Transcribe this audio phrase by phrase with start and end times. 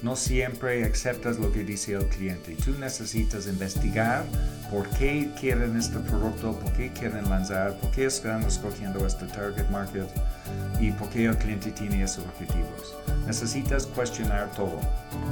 [0.00, 2.56] No siempre aceptas lo que dice el cliente.
[2.64, 4.24] Tú necesitas investigar
[4.70, 9.68] por qué quieren este producto, por qué quieren lanzar, por qué están escogiendo este target
[9.70, 10.08] market
[10.78, 12.94] y por qué el cliente tiene esos objetivos.
[13.26, 14.78] Necesitas cuestionar todo.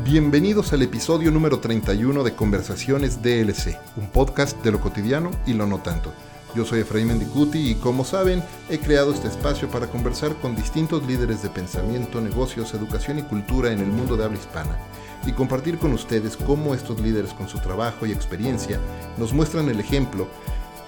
[0.04, 5.68] Bienvenidos al episodio número 31 de Conversaciones DLC, un podcast de lo cotidiano y lo
[5.68, 6.12] no tanto.
[6.56, 11.06] Yo soy Efraín Mendicuti y como saben, he creado este espacio para conversar con distintos
[11.06, 14.78] líderes de pensamiento, negocios, educación y cultura en el mundo de habla hispana
[15.26, 18.80] y compartir con ustedes cómo estos líderes con su trabajo y experiencia
[19.18, 20.28] nos muestran el ejemplo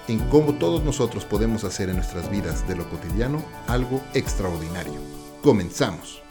[0.07, 4.99] en cómo todos nosotros podemos hacer en nuestras vidas de lo cotidiano algo extraordinario.
[5.43, 6.28] Comenzamos.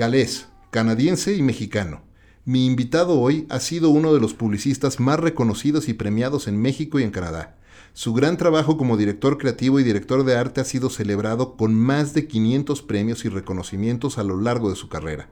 [0.00, 2.00] Galés, canadiense y mexicano.
[2.46, 6.98] Mi invitado hoy ha sido uno de los publicistas más reconocidos y premiados en México
[6.98, 7.58] y en Canadá.
[7.92, 12.14] Su gran trabajo como director creativo y director de arte ha sido celebrado con más
[12.14, 15.28] de 500 premios y reconocimientos a lo largo de su carrera.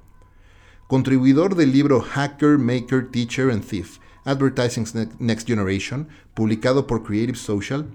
[0.86, 4.84] Contribuidor del libro Hacker, Maker, Teacher and Thief, Advertising
[5.18, 7.86] Next Generation, publicado por Creative Social,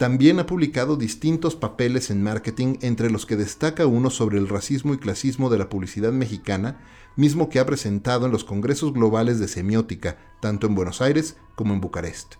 [0.00, 4.94] también ha publicado distintos papeles en marketing, entre los que destaca uno sobre el racismo
[4.94, 6.80] y clasismo de la publicidad mexicana,
[7.16, 11.74] mismo que ha presentado en los congresos globales de semiótica, tanto en Buenos Aires como
[11.74, 12.36] en Bucarest.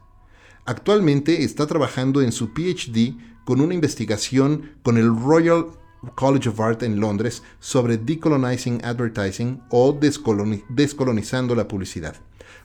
[0.64, 5.66] Actualmente está trabajando en su PhD con una investigación con el Royal
[6.14, 12.16] College of Art en Londres sobre Decolonizing Advertising o descolonizando la publicidad,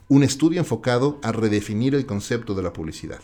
[0.07, 3.19] un estudio enfocado a redefinir el concepto de la publicidad.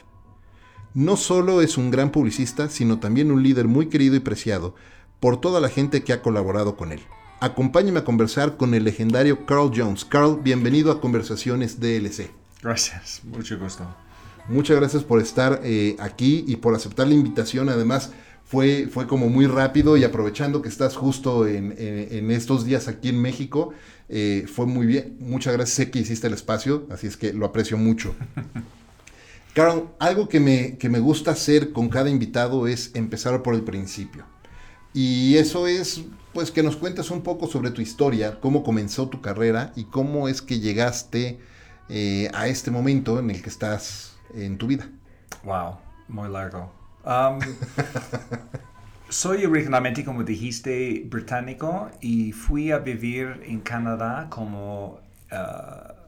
[0.93, 4.75] No solo es un gran publicista, sino también un líder muy querido y preciado
[5.21, 6.99] por toda la gente que ha colaborado con él.
[7.39, 10.03] Acompáñeme a conversar con el legendario Carl Jones.
[10.03, 12.31] Carl, bienvenido a Conversaciones DLC.
[12.61, 13.87] Gracias, mucho gusto.
[14.49, 17.69] Muchas gracias por estar eh, aquí y por aceptar la invitación.
[17.69, 18.11] Además,
[18.43, 21.71] fue, fue como muy rápido y aprovechando que estás justo en,
[22.31, 23.73] estos días aquí en México,
[24.09, 25.15] eh, fue muy bien.
[25.21, 28.13] Muchas gracias, sé que hiciste el espacio, así es que lo aprecio mucho.
[29.53, 33.63] Carol, algo que me, que me gusta hacer con cada invitado es empezar por el
[33.63, 34.25] principio.
[34.93, 36.03] Y eso es,
[36.33, 40.29] pues, que nos cuentes un poco sobre tu historia, cómo comenzó tu carrera y cómo
[40.29, 41.39] es que llegaste
[41.89, 44.89] eh, a este momento en el que estás en tu vida.
[45.43, 46.71] Wow, muy largo.
[47.03, 47.39] Um,
[49.09, 54.99] soy originalmente, como dijiste, británico y fui a vivir en Canadá como
[55.31, 56.00] uh,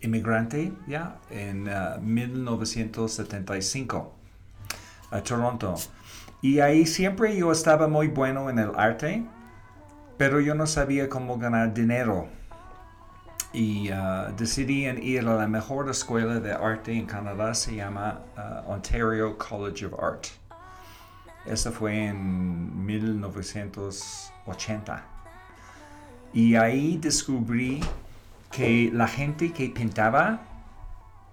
[0.00, 1.68] inmigrante ya en
[2.00, 4.12] 1975 uh,
[5.14, 5.74] a Toronto.
[6.42, 9.22] Y ahí siempre yo estaba muy bueno en el arte,
[10.16, 12.28] pero yo no sabía cómo ganar dinero.
[13.52, 18.70] Y uh, decidí ir a la mejor escuela de arte en Canadá, se llama uh,
[18.70, 20.28] Ontario College of Art.
[21.46, 25.04] Eso fue en 1980.
[26.32, 27.80] Y ahí descubrí
[28.50, 30.40] que la gente que pintaba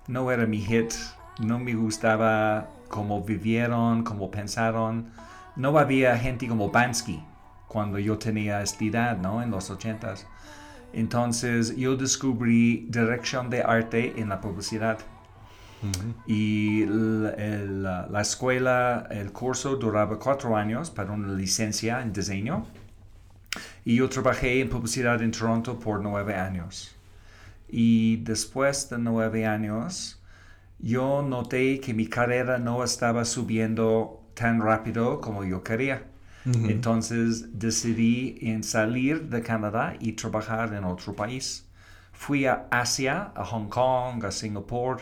[0.07, 0.93] no era mi hit,
[1.39, 5.11] no me gustaba cómo vivieron, cómo pensaron.
[5.55, 7.23] No había gente como Bansky
[7.67, 9.41] cuando yo tenía esta edad, ¿no?
[9.41, 10.27] En los ochentas.
[10.93, 14.99] Entonces yo descubrí dirección de arte en la publicidad.
[16.25, 22.65] Y la escuela, el curso duraba cuatro años para una licencia en diseño.
[23.85, 26.96] Y yo trabajé en publicidad en Toronto por nueve años.
[27.69, 30.21] Y después de nueve años,
[30.79, 36.03] yo noté que mi carrera no estaba subiendo tan rápido como yo quería.
[36.45, 41.67] Entonces decidí en salir de Canadá y trabajar en otro país.
[42.13, 45.01] Fui a Asia, a Hong Kong, a Singapur,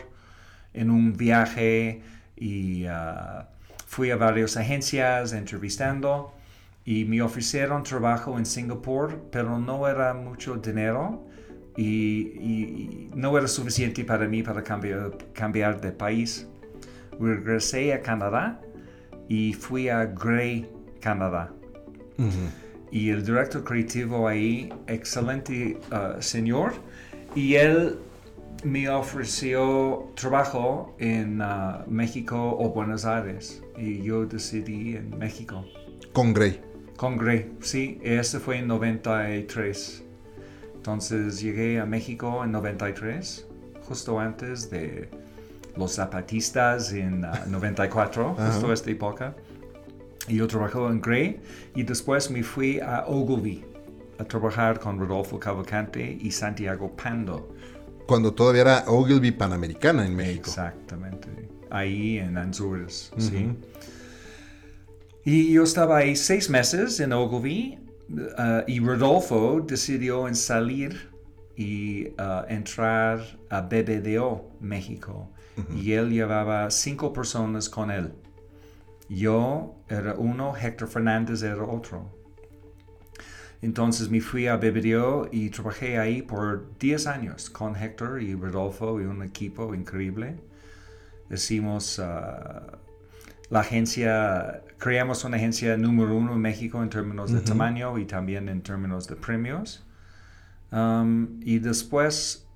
[0.74, 2.02] en un viaje
[2.36, 3.44] y uh,
[3.86, 6.34] fui a varias agencias entrevistando
[6.84, 11.26] y me ofrecieron trabajo en Singapur, pero no era mucho dinero
[11.76, 16.46] y, no era suficiente para mí para cambiar, cambiar de país.
[17.18, 18.60] Regresé a Canadá
[19.28, 20.70] y fui a Grey,
[21.00, 21.52] Canadá.
[22.90, 26.72] Y el director creativo ahí, excelente uh, señor,
[27.34, 27.98] y él
[28.64, 35.64] me ofreció trabajo en uh, México o Buenos Aires y yo decidí en México.
[36.12, 36.60] Con Grey.
[36.96, 40.05] Con Grey, sí, ese fue en 93.
[40.86, 43.44] Entonces llegué a México en 93,
[43.88, 45.10] justo antes de
[45.76, 49.34] los zapatistas en 94, ah, justo esta época.
[50.28, 51.40] Y yo trabajé en Grey
[51.74, 53.64] y después me fui a Ogilvy
[54.20, 57.52] a trabajar con Rodolfo Cavalcante y Santiago Pando.
[58.06, 60.50] Cuando todavía era Ogilvy Panamericana en México.
[60.50, 61.48] Exactamente.
[61.68, 63.48] Ahí en Anzures, sí.
[65.24, 71.10] Y yo estaba ahí seis meses en Ogilvy uh, y Rodolfo decidió en salir
[71.56, 75.30] y uh, entrar a BBDO México.
[75.74, 78.12] Y él llevaba cinco personas con él.
[79.08, 82.12] Yo era uno, Héctor Fernández era otro.
[83.62, 89.00] Entonces me fui a BBDO y trabajé ahí por 10 años con Héctor y Rodolfo
[89.00, 90.36] y un equipo increíble.
[91.30, 92.76] Hicimos uh,
[93.50, 98.48] la agencia, creamos una agencia número uno en México en términos de tamaño y también
[98.48, 99.84] en términos de premios.
[100.72, 102.46] Um, y después,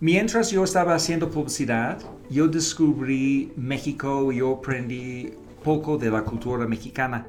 [0.00, 1.98] mientras yo estaba haciendo publicidad,
[2.30, 7.26] yo descubrí México y yo aprendí poco de la cultura mexicana.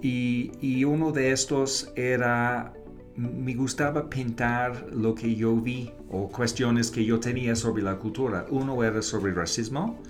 [0.00, 2.72] Y, y uno de estos era,
[3.16, 8.46] me gustaba pintar lo que yo vi o cuestiones que yo tenía sobre la cultura.
[8.48, 10.00] Uno era sobre racismo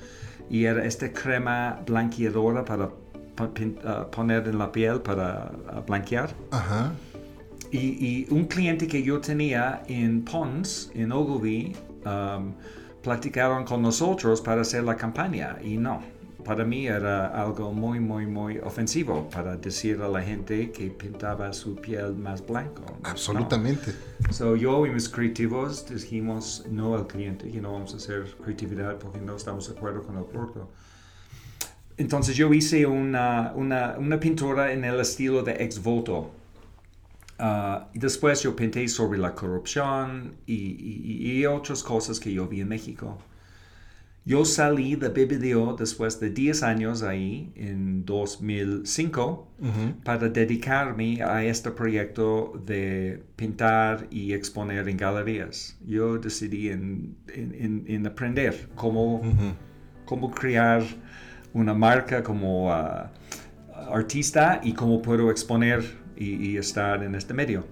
[0.50, 6.30] y era esta crema blanqueadora para uh, poner en la piel para uh, blanquear.
[6.50, 6.92] Ajá.
[7.70, 12.54] Y, y, un cliente que yo tenía en Pons, en Ogilvy, um,
[13.02, 16.02] platicaron con nosotros para hacer la campaña y no.
[16.44, 21.52] Para mí era algo muy, muy, muy ofensivo para decir a la gente que pintaba
[21.52, 22.84] su piel más blanco.
[23.02, 23.92] Absolutamente.
[24.20, 24.32] No.
[24.32, 28.98] So, yo y mis creativos dijimos no al cliente que no vamos a hacer creatividad
[28.98, 30.68] porque no estamos de acuerdo con el producto.
[31.98, 36.30] Entonces yo hice una, una, una pintura en el estilo de ex voto.
[37.40, 42.48] Uh, y después yo pinté sobre la corrupción y, y, y, otras cosas que yo
[42.48, 43.18] vi en México.
[44.24, 49.94] Yo salí de BBDO después de 10 años ahí, en 2005, uh -huh.
[50.04, 55.78] para dedicarme a este proyecto de pintar y exponer en galerías.
[55.86, 59.54] Yo decidí en, en, en aprender cómo, uh -huh.
[60.04, 60.82] cómo crear
[61.52, 63.08] una marca como uh,
[63.92, 65.82] artista y cómo puedo exponer
[66.16, 67.64] y, y, estar en este medio.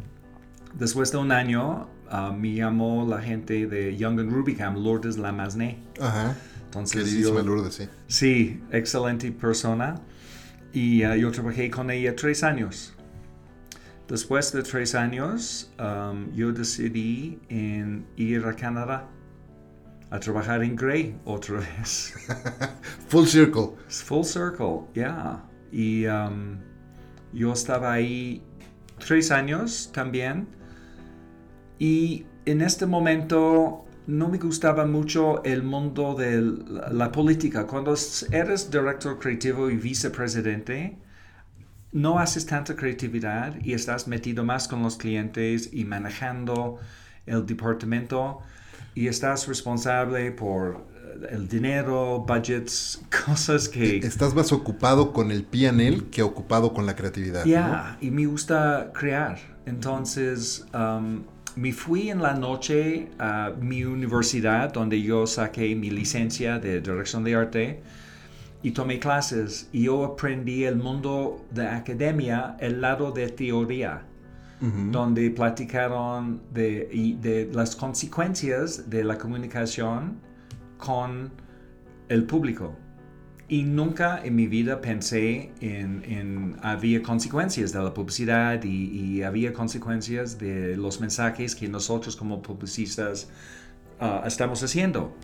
[0.75, 5.79] Después de un año, uh, me llamó la gente de Young and Rubicam, Lourdes Lamasne.
[6.01, 6.37] Ajá.
[6.65, 7.89] Entonces, Queridísima yo, Lourdes, sí.
[8.09, 10.01] Sí, excelente persona.
[10.73, 12.93] Y uh, yo trabajé con ella tres años.
[14.09, 19.09] Después de tres años, um, yo decidí en ir a Canadá
[20.11, 22.15] a trabajar en Grey otra vez.
[23.09, 23.71] Full circle.
[23.89, 25.43] Full circle, yeah.
[25.73, 26.59] Y um,
[27.33, 28.43] yo estaba ahí
[28.99, 30.47] tres años también.
[31.79, 36.41] Y en este momento no me gustaba mucho el mundo de
[36.93, 37.67] la política.
[37.67, 37.95] Cuando
[38.31, 40.97] eres director creativo y vicepresidente,
[41.93, 46.79] no haces tanta creatividad y estás metido más con los clientes y manejando
[47.27, 48.41] el departamento
[48.95, 50.87] y estás responsable por
[51.31, 53.99] el dinero, budgets, cosas que...
[53.99, 57.45] Estás más ocupado con el PNL que ocupado con la creatividad.
[57.45, 58.07] Ya, yeah, ¿no?
[58.07, 59.39] y me gusta crear.
[59.65, 61.25] Entonces, um,
[61.57, 67.25] me fui en la noche a mi universidad donde yo saqué mi licencia de dirección
[67.25, 67.83] de arte
[68.63, 74.03] y tomé clases y yo aprendí el mundo de academia, el lado de teoría.
[74.59, 74.91] Uh -huh.
[74.91, 76.89] donde platicaron de,
[77.21, 80.17] de las consecuencias de la comunicación
[80.79, 81.31] con
[82.09, 82.75] el público.
[83.49, 89.23] Y nunca en mi vida pensé en, en había consecuencias de la publicidad y, y,
[89.23, 93.29] había consecuencias de los mensajes que nosotros como publicistas
[94.01, 95.15] uh, estamos haciendo.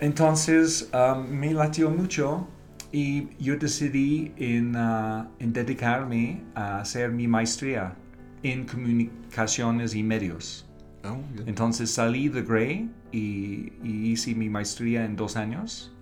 [0.00, 2.48] Entonces um, me latió mucho
[2.90, 7.94] y yo decidí en, uh, en dedicarme a hacer mi maestría
[8.42, 10.68] en comunicaciones y medios.
[11.04, 15.95] Oh, Entonces salí de Grey y, y, hice mi maestría en dos años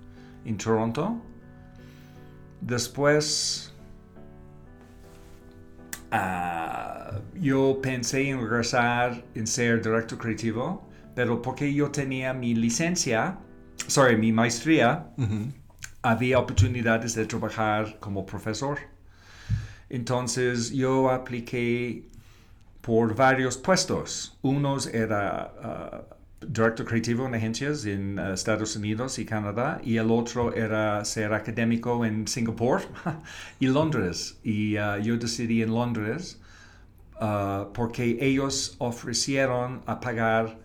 [0.45, 1.21] en Toronto.
[2.61, 3.75] Después
[6.13, 13.39] uh, yo pensé en regresar en ser director creativo, pero porque yo tenía mi licencia,
[13.87, 15.53] sorry, mi maestría, uh -huh.
[16.03, 18.79] había oportunidades de trabajar como profesor.
[19.91, 22.09] Entonces yo apliqué
[22.81, 24.39] por varios puestos.
[24.43, 26.14] Unos era uh,
[26.49, 31.33] director creativo en agencias en uh, Estados Unidos y Canadá y el otro era ser
[31.33, 32.83] académico en Singapur
[33.61, 34.39] y Londres.
[34.43, 36.41] Y uh, yo decidí en Londres
[37.73, 40.59] porque ellos ofrecieron a pagar,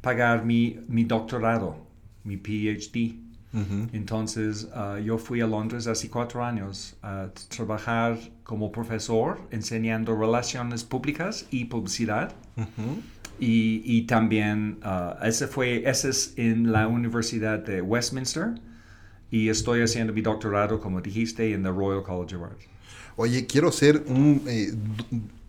[0.00, 1.76] pagar mi, mi doctorado,
[2.24, 3.18] mi PhD.
[3.52, 3.88] -huh.
[3.92, 4.68] Entonces
[5.04, 11.66] yo fui a Londres hace cuatro años a trabajar como profesor enseñando relaciones públicas y
[11.66, 12.32] publicidad.
[12.56, 13.02] -huh.
[13.38, 18.60] Y, y también, uh, ese fue, ese es en la Universidad de Westminster.
[19.30, 22.60] Y estoy haciendo mi doctorado, como dijiste, en the Royal College of Art.
[23.16, 24.72] Oye, quiero hacer un eh,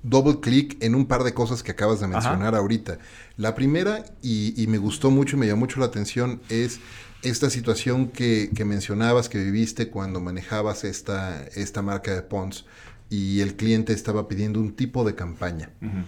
[0.04, 3.00] double click en un par de cosas que acabas de mencionar ahorita.
[3.38, 6.80] La primera, y, y, me gustó mucho y me llamó mucho la atención, es
[7.22, 12.66] esta situación que, que mencionabas, que viviste cuando manejabas esta, esta marca de Pons
[13.10, 15.72] y el cliente estaba pidiendo un tipo de campaña.
[15.82, 16.04] Uh -huh.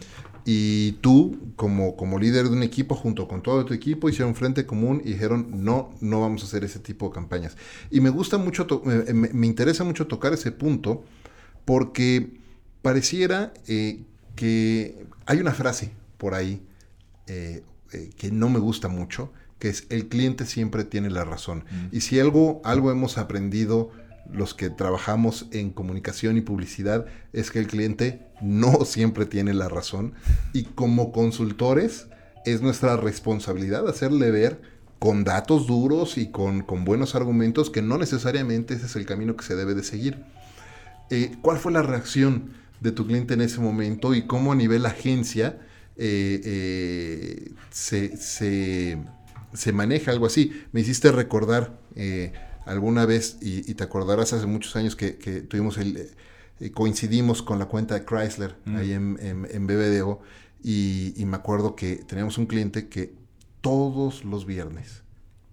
[0.45, 4.65] Y tú, como, como líder de un equipo, junto con todo tu equipo, hicieron frente
[4.65, 7.57] común y dijeron, no, no vamos a hacer ese tipo de campañas.
[7.89, 11.03] Y me gusta mucho, me, me, interesa mucho tocar ese punto,
[11.65, 12.39] porque
[12.81, 14.03] pareciera eh,
[14.35, 16.61] que hay una frase por ahí
[17.27, 21.65] eh, eh, que no me gusta mucho, que es el cliente siempre tiene la razón.
[21.69, 21.95] Mm.
[21.95, 23.91] Y si algo, algo hemos aprendido
[24.31, 29.69] los que trabajamos en comunicación y publicidad es que el cliente no siempre tiene la
[29.69, 30.13] razón
[30.53, 32.07] y como consultores
[32.45, 34.61] es nuestra responsabilidad hacerle ver
[34.99, 39.35] con datos duros y con, con buenos argumentos que no necesariamente ese es el camino
[39.35, 40.23] que se debe de seguir.
[41.09, 44.85] Eh, ¿Cuál fue la reacción de tu cliente en ese momento y cómo a nivel
[44.85, 45.59] agencia
[45.97, 48.97] eh, eh, se, se,
[49.53, 50.51] se, maneja algo así?
[50.71, 51.79] Me hiciste recordar
[52.65, 56.09] alguna vez, y, y, te acordarás hace muchos años que, que tuvimos el,
[56.59, 58.75] eh, coincidimos con la cuenta de Chrysler mm.
[58.75, 60.21] ahí en, en, en BBDO,
[60.63, 63.13] y, y, me acuerdo que teníamos un cliente que
[63.61, 65.01] todos los viernes,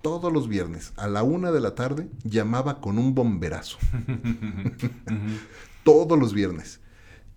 [0.02, 3.78] todos los viernes, a la una de la tarde, llamaba con un bomberazo.
[5.84, 6.80] todos los viernes.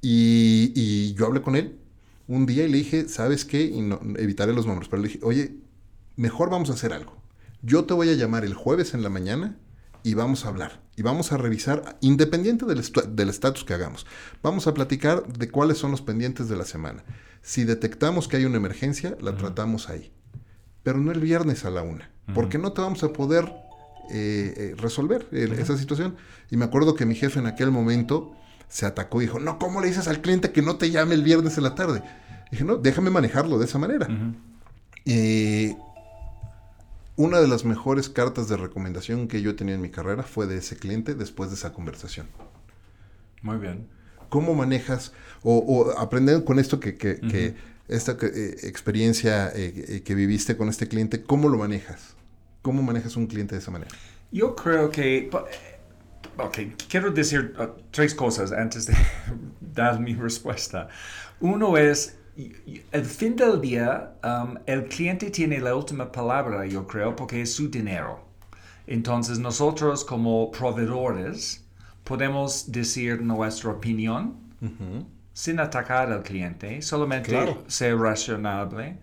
[0.01, 1.79] Y, y, yo hablé con él
[2.27, 3.63] un día y le dije, ¿sabes qué?
[3.63, 5.55] Y no, evitaré los nombres, pero le dije, oye,
[6.17, 7.20] mejor vamos a hacer algo.
[7.63, 9.57] Yo te voy a llamar el jueves en la mañana
[10.03, 10.81] y vamos a hablar.
[10.95, 14.05] Y vamos a revisar, independiente del estatus que hagamos,
[14.43, 17.03] vamos a platicar de cuáles son los pendientes de la semana.
[17.41, 19.37] Si detectamos que hay una emergencia, la uh -huh.
[19.37, 20.11] tratamos ahí.
[20.83, 22.33] Pero no el viernes a la una, uh -huh.
[22.33, 23.45] porque no te vamos a poder
[24.11, 25.59] eh, eh, resolver eh, uh -huh.
[25.59, 26.17] esa situación.
[26.49, 28.33] Y me acuerdo que mi jefe en aquel momento
[28.67, 31.23] se atacó y dijo, no, ¿cómo le dices al cliente que no te llame el
[31.23, 32.03] viernes en la tarde?
[32.47, 34.07] Y dije, no, déjame manejarlo de esa manera.
[35.05, 35.75] Eh,
[37.15, 40.57] una de las mejores cartas de recomendación que yo tenía en mi carrera fue de
[40.57, 42.27] ese cliente después de esa conversación.
[43.41, 43.87] Muy bien.
[44.29, 45.11] ¿Cómo manejas
[45.43, 47.31] o, o aprender con esto que, que, uh -huh.
[47.31, 47.55] que
[47.87, 52.15] esta eh, experiencia eh, que viviste con este cliente, cómo lo manejas?
[52.61, 53.91] ¿Cómo manejas un cliente de esa manera?
[54.31, 55.29] Yo creo que,
[56.37, 58.93] ok, quiero decir uh, tres cosas antes de
[59.59, 60.87] dar mi respuesta.
[61.41, 62.17] Uno es
[62.91, 67.53] al fin del día, um, el cliente tiene la última palabra, yo creo, porque es
[67.53, 68.23] su dinero.
[68.87, 71.63] Entonces nosotros como proveedores
[72.03, 75.05] podemos decir nuestra opinión uh -huh.
[75.33, 77.63] sin atacar al cliente, solamente claro.
[77.67, 78.97] ser razonable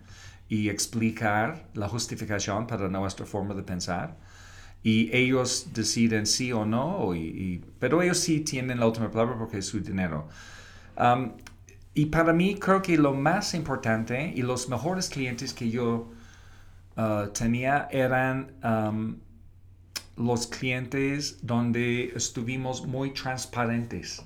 [0.48, 4.16] y explicar la justificación para nuestra forma de pensar.
[4.82, 9.36] Y ellos deciden sí o no, y, y, pero ellos sí tienen la última palabra
[9.38, 10.28] porque es su dinero.
[10.96, 11.32] Um,
[11.98, 16.12] y para mí creo que lo más importante y los mejores clientes que yo
[16.96, 19.16] uh, tenía eran um,
[20.16, 24.24] los clientes donde estuvimos muy transparentes.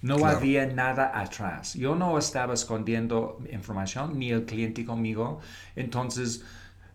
[0.00, 0.36] No claro.
[0.36, 1.74] había nada atrás.
[1.74, 5.40] Yo no estaba escondiendo información, ni el cliente conmigo.
[5.74, 6.44] Entonces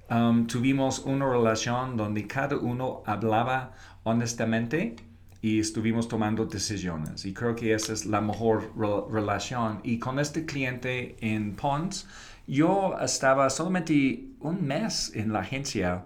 [0.10, 3.74] um, tuvimos una relación donde cada uno hablaba
[4.04, 4.96] honestamente
[5.42, 7.26] y estuvimos tomando decisiones.
[7.26, 9.80] Y creo que esa es la mejor re relación.
[9.84, 12.08] Y con este cliente en Pons,
[12.48, 16.06] yo estaba solamente un mes en la agencia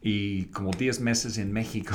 [0.00, 1.94] y como 10 meses en México.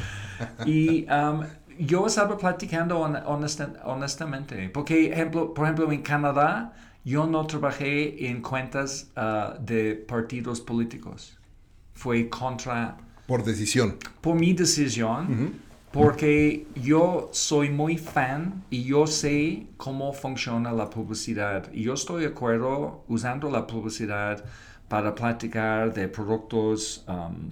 [0.66, 1.42] y um,
[1.78, 8.42] yo estaba platicando honest honestamente, porque ejemplo, por ejemplo en Canadá yo no trabajé en
[8.42, 11.38] cuentas uh, de partidos políticos.
[11.94, 12.98] Fue contra...
[13.26, 13.96] Por decisión.
[14.20, 15.26] Por mi decisión.
[15.26, 21.72] Uh -huh porque yo soy muy fan y yo sé cómo funciona la publicidad.
[21.72, 24.44] Y yo estoy de acuerdo usando la publicidad
[24.88, 27.50] para platicar de productos, um,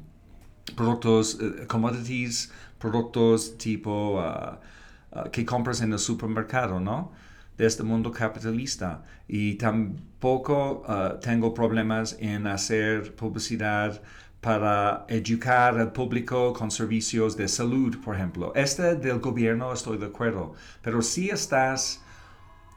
[0.77, 7.11] productos, uh, commodities, productos tipo uh, uh, que compras en el supermercado, ¿no?
[7.57, 9.03] De este mundo capitalista.
[9.27, 10.85] Y tampoco
[11.21, 14.01] tengo problemas en hacer publicidad
[14.41, 18.53] para educar al público con servicios de salud, por ejemplo.
[18.55, 22.03] Este del gobierno estoy de acuerdo, pero si estás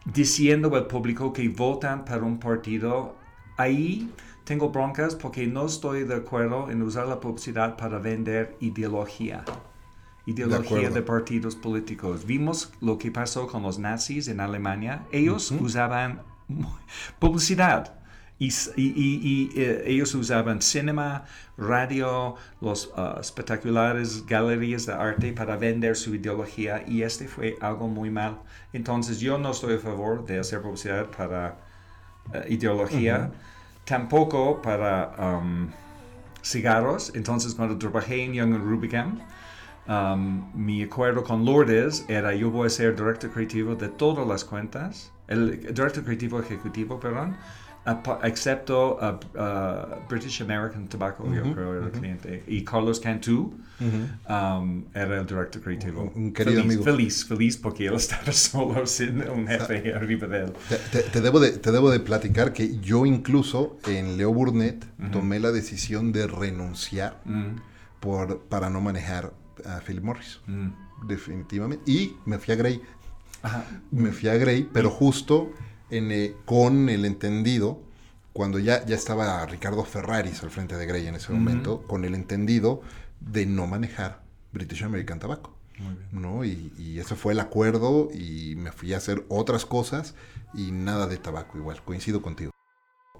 [0.05, 3.15] diciendo al público que votan para un partido,
[3.57, 4.11] ahí
[4.43, 9.45] tengo broncas porque no estoy de acuerdo en usar la publicidad para vender ideología.
[10.25, 12.25] Ideología de, de partidos políticos.
[12.25, 15.03] Vimos lo que pasó con los nazis en Alemania.
[15.11, 15.61] Ellos uh -huh.
[15.61, 16.21] usaban
[17.19, 18.00] publicidad
[18.41, 19.19] Y, y-
[19.55, 21.25] y- eh, ellos usaban cinema,
[21.57, 27.87] radio, los ah, espectaculares galerías de arte para vender su ideología y este fue algo
[27.87, 28.33] muy mal.
[28.73, 31.57] Entonces yo no estoy a favor de hacer publicidad para
[32.33, 33.31] eh, ideología,
[33.85, 35.69] tampoco para um,
[36.43, 37.11] cigarros.
[37.15, 39.19] Entonces cuando trabajé en Young Rubicam,
[39.87, 44.43] um, mi acuerdo con Lourdes era yo voy a ser director creativo de todas las
[44.45, 47.37] cuentas, el director creativo ejecutivo, perdón,
[48.23, 54.83] excepto uh, uh, British American Tobacco, yo creo era el cliente, y Carlos Cantú um,
[54.93, 56.11] era el director creativo.
[56.15, 56.83] Un- un querido feliz, amigo.
[56.83, 60.53] Feliz, feliz porque él estaba solo sin un jefe arriba de él.
[60.69, 64.85] Te, te- te debo de, te debo de platicar que yo incluso en Leo Burnett
[65.11, 67.55] tomé la decisión de renunciar Mm,
[67.99, 69.33] por, para no manejar
[69.65, 70.39] a Philip Morris.
[70.47, 70.69] mm.
[71.07, 71.91] Definitivamente.
[71.91, 72.79] Y me fui a Grey.
[73.41, 73.65] Ajá.
[73.89, 75.51] Me fui a Grey, pero justo
[75.91, 77.79] en, eh, con el entendido,
[78.33, 82.15] cuando ya, ya estaba Ricardo Ferraris al frente de Grey en ese momento, con el
[82.15, 82.81] entendido
[83.19, 85.53] de no manejar British American Tobacco.
[85.77, 86.07] Muy bien.
[86.11, 86.45] ¿no?
[86.45, 90.15] Y, y ese fue el acuerdo y me fui a hacer otras cosas
[90.53, 92.51] y nada de tabaco igual, coincido contigo.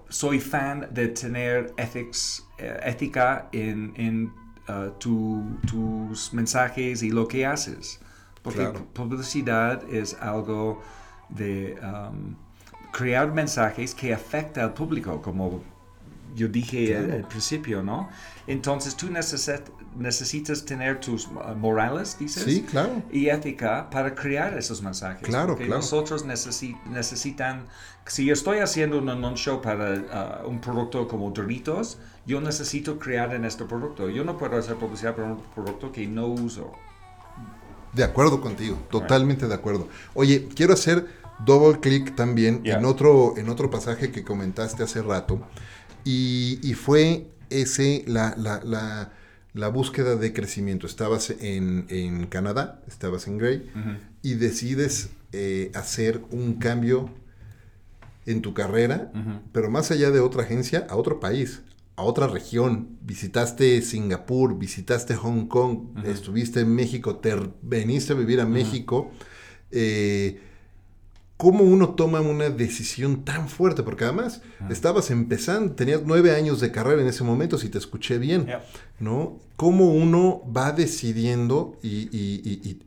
[0.08, 4.32] soy fan de tener ethics, eh, ética en, en
[4.68, 7.98] uh, tu- tus mensajes y lo que haces.
[8.42, 8.86] Porque Claro.
[8.92, 10.82] publicidad es algo
[11.30, 12.36] de um,
[12.92, 15.62] crear mensajes que afecta al público, como
[16.36, 18.08] yo dije al, al principio, ¿no?
[18.46, 23.02] Entonces tú necesit- necesitas tener tus uh, morales, dices Sí, claro.
[23.12, 25.28] y ética para crear esos mensajes.
[25.28, 25.80] Claro, porque claro.
[25.80, 27.66] Nosotros necesi- necesitan,
[28.06, 33.34] si yo estoy haciendo un anuncio para uh, un producto como Doritos, yo necesito crear
[33.34, 34.08] en este producto.
[34.08, 36.72] Yo no puedo hacer publicidad para un producto que no uso.
[37.92, 39.86] De acuerdo contigo, totalmente de acuerdo.
[40.14, 45.46] Oye, quiero hacer double clic también en, otro, en otro pasaje que comentaste hace rato
[46.04, 49.12] y, y fue ese, la, la, la,
[49.52, 50.86] la búsqueda de crecimiento.
[50.86, 53.70] Estabas en, en Canadá, estabas en Grey
[54.22, 57.10] y decides eh, hacer un cambio
[58.24, 59.10] en tu carrera,
[59.52, 61.62] pero más allá de otra agencia, a otro país,
[61.96, 62.96] a otra región.
[63.02, 69.10] Visitaste Singapur, visitaste Hong Kong, estuviste en México, te veniste a vivir a México.
[69.72, 70.40] Eh,
[71.42, 73.82] ¿Cómo uno toma una decisión tan fuerte?
[73.82, 78.18] Porque además estabas empezando, tenías nueve años de carrera en ese momento, si te escuché
[78.18, 78.64] bien, Yeah.
[79.00, 79.40] ¿no?
[79.56, 82.82] ¿Cómo uno va decidiendo y, y- y- y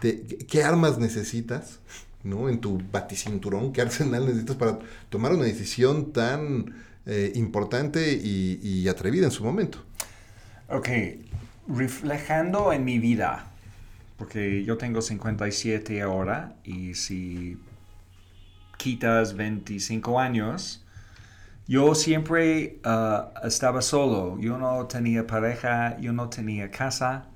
[0.00, 1.78] te- qué armas necesitas,
[2.24, 2.48] ¿no?
[2.48, 6.74] En tu baticinturón, qué arsenal necesitas para tomar una decisión tan
[7.06, 9.78] eh, importante y, y atrevida en su momento?
[10.68, 10.88] Ok,
[11.68, 13.52] reflejando en mi vida,
[14.18, 17.56] porque yo tengo 57 ahora y si
[18.76, 20.84] quitas 25 años,
[21.66, 27.26] yo siempre ah, estaba solo, yo no tenía pareja, yo no tenía casa,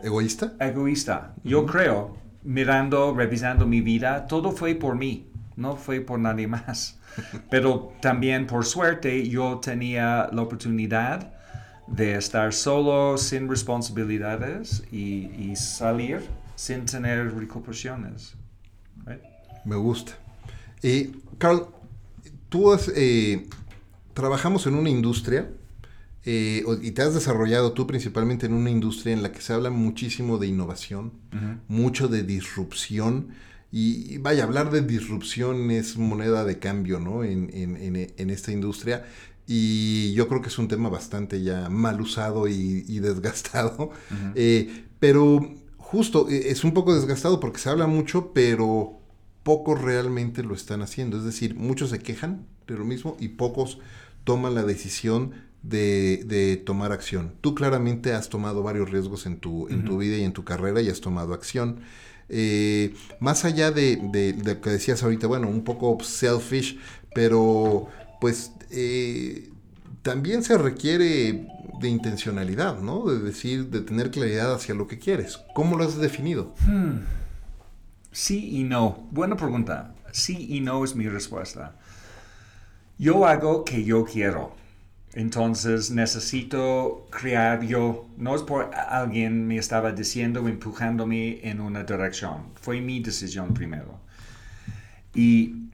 [0.00, 0.54] ¿Egoísta?
[0.58, 1.34] egoísta.
[1.44, 5.26] Yo creo, mirando, revisando mi vida, todo fue por mí,
[5.56, 6.98] no fue por nadie más.
[7.50, 11.32] Pero también, por suerte, yo tenía la oportunidad
[11.86, 16.22] de estar solo, sin responsabilidades y, y salir
[16.56, 18.34] sin tener recuperaciones.
[19.04, 19.20] Right?
[19.64, 20.12] Me gusta.
[20.82, 21.66] Eh, Carl,
[22.48, 23.48] tú has, eh,
[24.14, 25.48] trabajamos en una industria
[26.24, 29.70] eh, y te has desarrollado tú principalmente en una industria en la que se habla
[29.70, 31.12] muchísimo de innovación,
[31.68, 33.28] mucho de disrupción.
[33.74, 37.24] Y, vaya, hablar de disrupción es moneda de cambio, ¿no?
[37.24, 39.04] En, en- en- en esta industria.
[39.46, 43.90] Y yo creo que es un tema bastante ya mal usado y, y desgastado.
[44.34, 49.00] Eh, pero justo, eh, es un poco desgastado porque se habla mucho, pero
[49.42, 51.16] pocos realmente lo están haciendo.
[51.18, 53.78] Es decir, muchos se quejan de lo mismo y pocos
[54.24, 55.32] toman la decisión
[55.62, 57.34] de, de tomar acción.
[57.40, 60.80] Tú claramente has tomado varios riesgos en tu, en tu vida y en tu carrera
[60.80, 61.80] y has tomado acción.
[62.28, 66.78] Eh, más allá de, de, de, lo que decías ahorita, bueno, un poco selfish,
[67.14, 67.88] pero
[68.20, 69.50] pues eh,
[70.02, 71.46] también se requiere
[71.80, 73.06] de intencionalidad, ¿no?
[73.06, 75.40] De decir, de tener claridad hacia lo que quieres.
[75.54, 76.54] ¿Cómo lo has definido?
[76.66, 77.00] Hmm.
[78.10, 79.08] Sí y no.
[79.10, 79.94] Buena pregunta.
[80.12, 81.76] Sí y no es mi respuesta.
[82.98, 84.54] Yo hago que yo quiero.
[85.14, 88.06] Entonces necesito crear yo.
[88.16, 92.46] No es por alguien me estaba diciendo, empujándome en una dirección.
[92.54, 94.00] Fue mi decisión primero.
[95.14, 95.68] Y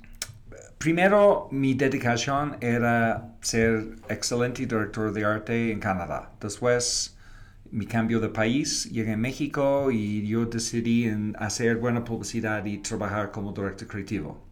[0.78, 6.32] primero mi dedicación era ser excelente director de arte en Canadá.
[6.40, 7.16] Después
[7.70, 12.78] mi cambio de país, llegué a México y yo decidí en hacer buena publicidad y
[12.78, 14.47] trabajar como director creativo.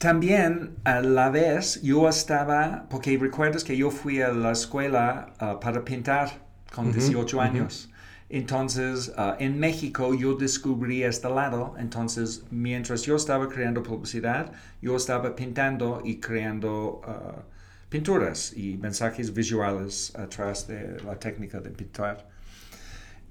[0.00, 5.60] También a la vez yo estaba, porque recuerdas que yo fui a la escuela uh,
[5.60, 6.30] para pintar
[6.74, 7.90] con 18 años.
[8.30, 11.74] Entonces, uh, en México yo descubrí este lado.
[11.78, 17.42] Entonces, mientras yo estaba creando publicidad, yo estaba pintando y creando uh,
[17.90, 22.26] pinturas y mensajes visuales atrás de la técnica de pintar.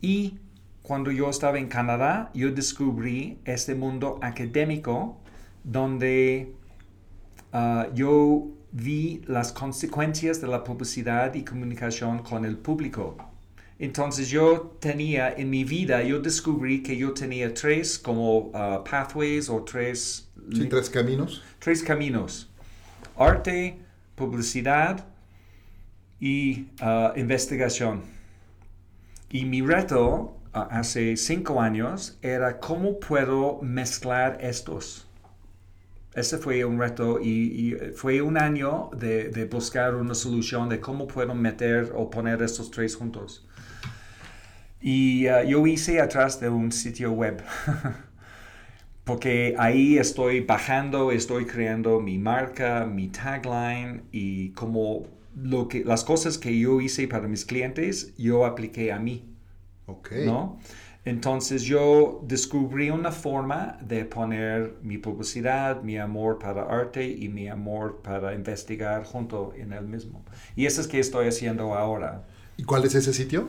[0.02, 0.38] Y
[0.84, 5.20] cuando yo estaba en Canadá, yo descubrí este mundo académico
[5.64, 6.59] donde
[7.54, 13.18] uh, yo vi las consecuencias de la publicidad y comunicación con el público.
[13.80, 19.50] Entonces yo tenía en mi vida, yo descubrí que yo tenía tres como uh, pathways
[19.50, 20.30] o tres...
[20.52, 21.42] Sí, tres caminos.
[21.60, 22.50] Tres caminos.
[23.18, 23.80] Arte,
[24.16, 25.06] publicidad
[26.20, 28.02] y uh, investigación.
[29.30, 35.08] Y mi reto uh, hace cinco años era cómo puedo mezclar estos.
[36.14, 40.80] Ese fue un reto y, y fue un año de, de, buscar una solución de
[40.80, 43.48] cómo puedo meter o poner estos tres juntos.
[44.82, 47.44] Y uh, yo hice atrás de un sitio web.
[49.10, 56.04] porque ahí estoy bajando, estoy creando mi marca, mi tagline y como lo que, las
[56.04, 59.26] cosas que yo hice para mis clientes, yo apliqué a mí.
[59.88, 60.12] Ok.
[60.26, 60.60] ¿no?
[61.06, 67.48] Entonces yo descubrí una forma de poner mi publicidad, mi amor para arte y mi
[67.48, 70.26] amor para investigar junto en el mismo.
[70.56, 72.28] Y eso es que estoy haciendo ahora.
[72.58, 73.48] ¿Y cuál es ese sitio?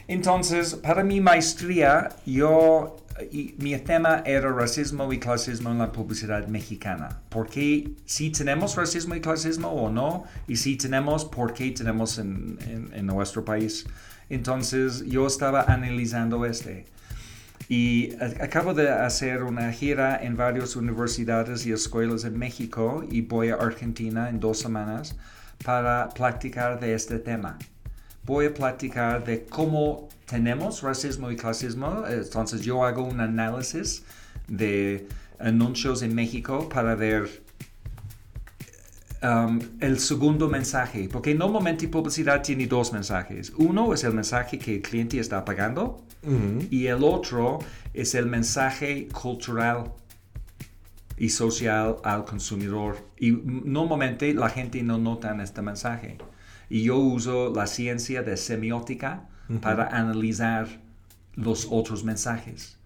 [0.07, 2.97] Entonces, para mi maestría, yo,
[3.57, 7.19] mi tema era racismo y clasismo en la publicidad mexicana.
[7.29, 10.23] ¿Por qué si tenemos racismo y clasismo o no?
[10.47, 13.85] Y si tenemos, ¿por qué tenemos en, en, en nuestro país?
[14.29, 16.85] Entonces, yo estaba analizando este.
[17.69, 23.49] Y acabo de hacer una gira en varias universidades y escuelas en México y voy
[23.49, 25.17] a Argentina en dos semanas
[25.65, 27.57] para platicar de este tema.
[28.27, 32.03] Voy a platicar de cómo tenemos racismo y clasismo.
[32.07, 34.03] Entonces yo hago un análisis
[34.47, 35.07] de
[35.39, 37.41] anuncios en México para ver
[39.23, 43.53] um, el segundo mensaje, porque normalmente publicidad tiene dos mensajes.
[43.57, 46.67] Uno es el mensaje que el cliente está pagando uh -huh.
[46.69, 47.59] y el otro
[47.93, 49.93] es el mensaje cultural
[51.17, 52.97] y social al consumidor.
[53.17, 56.17] Y normalmente la gente no nota este mensaje.
[56.69, 59.59] Y yo uso la ciencia de semiótica uh -huh.
[59.59, 60.67] para analizar
[61.35, 62.77] los otros mensajes.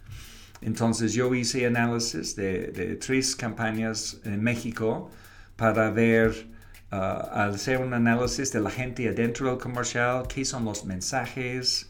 [0.62, 5.10] Entonces yo hice análisis de, de tres campañas en México
[5.56, 6.48] para ver,
[6.92, 11.90] uh, al hacer un análisis de la gente adentro del comercial, qué son los mensajes,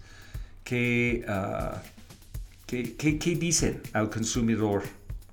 [0.63, 1.77] qué, uh,
[2.65, 4.83] qué, qué, qué, dicen al consumidor,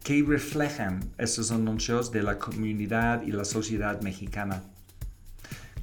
[0.03, 4.62] qué reflejan esos anuncios de la comunidad y la sociedad mexicana.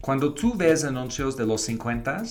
[0.05, 2.21] Cuando tú ves anuncios de los 50,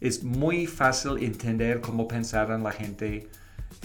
[0.00, 3.28] es muy fácil entender cómo pensaron la gente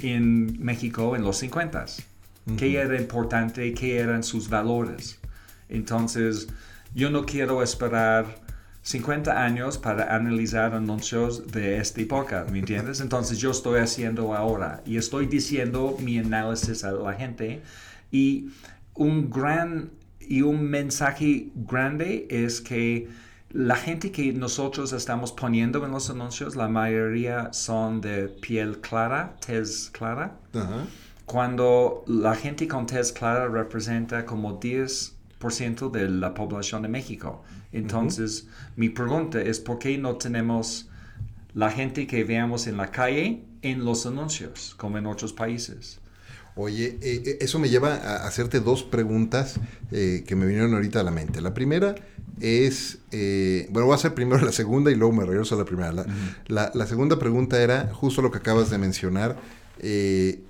[0.01, 1.79] en México en los 50.
[1.79, 2.55] Uh -huh.
[2.55, 3.73] ¿Qué era importante?
[3.73, 5.19] ¿Qué eran sus valores?
[5.67, 6.47] Entonces,
[6.93, 8.25] yo no quiero esperar
[8.83, 13.01] 50 años para analizar anuncios de esta época, ¿me entiendes?
[13.01, 17.61] Entonces, yo estoy haciendo ahora y estoy diciendo mi análisis a la gente
[18.13, 18.47] y
[18.93, 19.89] un gran
[20.27, 23.07] y un mensaje grande es que
[23.51, 29.37] la gente que nosotros estamos poniendo en los anuncios, la mayoría son de piel clara,
[29.45, 30.37] tez clara.
[31.25, 37.43] Cuando la gente con tez clara representa como 10% de la población de México.
[37.71, 40.89] Entonces, mi pregunta es, ¿por qué no tenemos
[41.53, 45.99] la gente que veamos en la calle en los anuncios, como en otros países?
[46.57, 49.59] Oye, eh, eh, eso me lleva a hacerte dos preguntas
[49.91, 51.41] eh, que me vinieron ahorita a la mente.
[51.41, 51.95] La primera
[52.39, 55.65] es, eh, bueno, voy a hacer primero la segunda y luego me regreso a la
[55.65, 55.91] primera.
[55.91, 56.05] La,
[56.47, 59.37] la- la segunda pregunta era justo lo que acabas de mencionar.
[59.79, 60.43] Eh,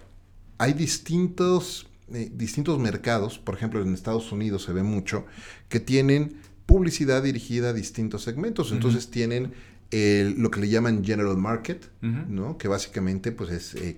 [0.60, 5.26] hay distintos, distintos mercados, por ejemplo en Estados Unidos se ve mucho,
[5.70, 6.36] que tienen
[6.68, 8.72] publicidad dirigida a distintos segmentos.
[8.72, 9.54] Entonces tienen
[9.92, 11.90] el- lo que le llaman general market.
[12.30, 12.58] ¿no?
[12.58, 13.98] que básicamente pues, es eh,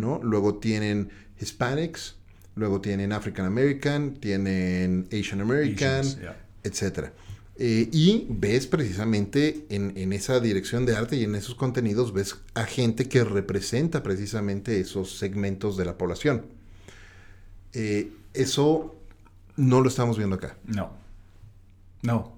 [0.00, 0.20] ¿no?
[0.22, 1.10] luego tienen
[1.40, 2.16] Hispanics,
[2.56, 6.36] luego tienen African American, tienen Asian American, Asians, yeah.
[6.64, 7.12] etcétera.
[7.60, 12.36] Eh, y ves precisamente en, en esa dirección de arte y en esos contenidos, ves
[12.54, 16.46] a gente que representa precisamente esos segmentos de la población.
[17.72, 18.94] Eh, eso
[19.56, 20.90] no lo estamos viendo acá, No.
[22.02, 22.32] No.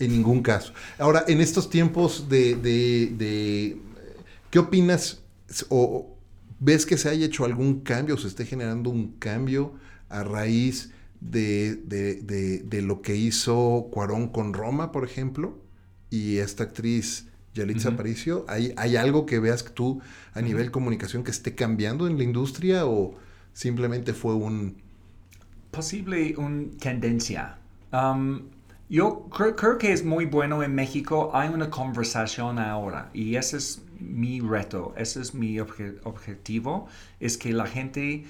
[0.00, 0.72] en ningún caso.
[0.98, 2.56] Ahora, en estos tiempos de...
[2.56, 3.76] de- de-
[4.50, 5.20] ¿Qué opinas?
[5.68, 6.13] ¿O o
[6.60, 9.74] ves que se haya hecho algún cambio, o se esté generando un cambio
[10.08, 15.58] a raíz de, de- de- de lo que hizo Cuarón con Roma, por ejemplo?
[16.10, 17.94] Y esta actriz Yalitza Ujú.
[17.94, 20.00] Aparicio, ¿hay, ¿hay algo que veas tú
[20.32, 23.14] a nivel comunicación que esté cambiando en la industria o
[23.52, 24.76] simplemente fue un...
[25.70, 27.58] posible una tendencia.
[27.92, 28.50] Um,
[28.88, 31.30] yo creo, creo que es muy bueno en México.
[31.34, 36.86] Hay una conversación ahora y ese es mi reto, ese es mi obje- objetivo,
[37.20, 38.24] es que la gente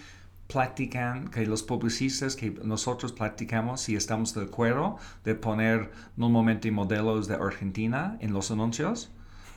[0.46, 7.28] platican, que los publicistas, que nosotros platicamos si estamos de acuerdo de poner normalmente modelos
[7.28, 9.10] de Argentina en los anuncios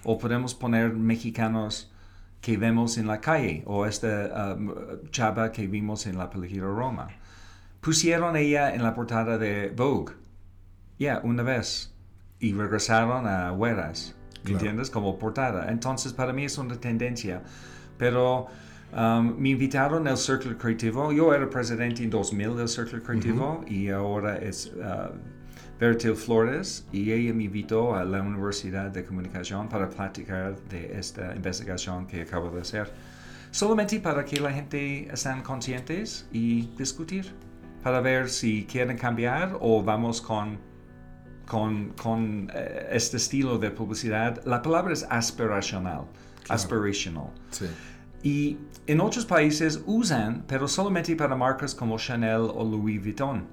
[0.03, 1.91] o podemos poner mexicanos
[2.39, 4.73] que vemos en la calle o esta um,
[5.11, 7.09] chava que vimos en la película Roma.
[7.81, 10.13] Pusieron ella en la portada de Vogue,
[10.97, 11.93] ya, una vez,
[12.39, 14.15] y regresaron a Hueras,
[14.47, 14.59] Claro.
[14.59, 14.89] ¿entiendes?
[14.89, 15.71] Como portada.
[15.71, 17.41] Entonces, para mí es una tendencia.
[17.97, 18.47] Pero
[18.93, 21.11] um, me invitaron al Círculo Creativo.
[21.11, 25.11] Yo era presidente en 2000 del Círculo Creativo y ahora es uh,
[25.79, 31.35] Bertil Flores y ella me invitó a la Universidad de Comunicación para platicar de esta
[31.35, 32.91] investigación que acabo de hacer.
[33.51, 37.33] Solamente para que la gente estén conscientes y discutir,
[37.83, 40.57] para ver si quieren cambiar o vamos con,
[41.47, 44.43] con, con eh, este estilo de publicidad.
[44.45, 46.05] La palabra es aspiracional,
[46.49, 47.29] aspirational.
[47.51, 47.65] Sí.
[48.23, 48.57] Y
[48.87, 53.45] en otros países usan, pero solamente para marcas como Chanel o Louis Vuitton,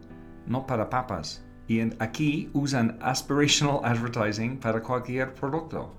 [0.46, 1.42] no para papas.
[1.68, 5.94] Y en- aquí usan aspirational advertising para cualquier producto.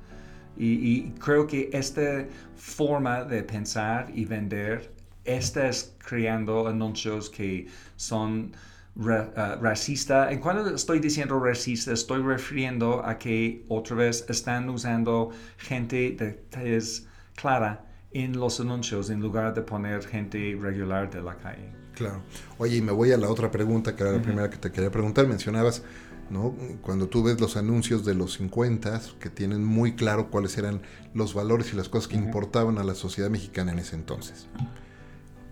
[0.57, 4.93] Y, y creo que esta forma de pensar y vender
[5.25, 8.51] estás creando anuncios que son
[8.95, 10.31] ra- ah, racista.
[10.31, 16.31] En cuando estoy diciendo racista, estoy refiriendo a que otra vez están usando gente de
[16.49, 21.69] tez clara en los anuncios en lugar de poner gente regular de la calle.
[21.93, 22.21] Claro.
[22.57, 24.91] Oye, y me voy a la otra pregunta, que era la primera que te quería
[24.91, 25.27] preguntar.
[25.27, 25.81] Mencionabas,
[26.29, 26.53] ¿no?
[26.81, 30.81] Cuando tú ves los anuncios de los 50, que tienen muy claro cuáles eran
[31.13, 34.47] los valores y las cosas que importaban a la sociedad mexicana en ese entonces.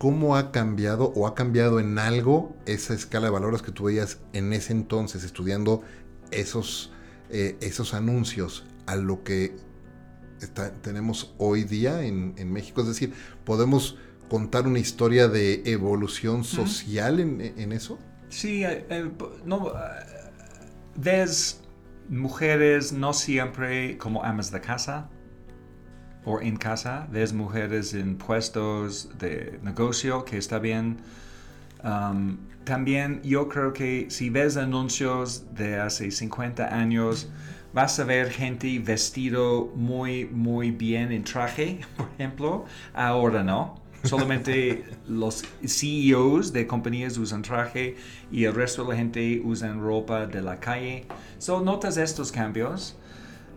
[0.04, 4.18] ¿Cómo ha cambiado o ha cambiado en algo esa escala de valores que tú veías
[4.34, 5.80] en ese entonces estudiando
[6.30, 6.92] esos,
[7.30, 9.56] eh, esos anuncios a lo que
[10.42, 12.82] está- tenemos hoy día en, en México?
[12.82, 13.14] Es decir,
[13.46, 13.96] ¿podemos
[14.28, 17.98] contar una historia de evolución social en, en eso?
[18.28, 19.10] Sí, eh, eh,
[19.46, 19.72] no,
[20.96, 21.62] ves
[22.10, 25.08] mujeres no siempre como amas de casa
[26.24, 30.98] o en casa, ves mujeres en puestos de negocio, que está bien.
[31.82, 37.28] Um, también yo creo que si ves anuncios de hace 50 años,
[37.74, 42.64] vas a ver gente vestido muy, muy bien en traje, por ejemplo.
[42.94, 43.82] Ahora no.
[44.04, 47.96] Solamente los CEOs de compañías usan traje
[48.30, 51.06] y el resto de la gente usan ropa de la calle.
[51.38, 52.96] So, notas estos cambios.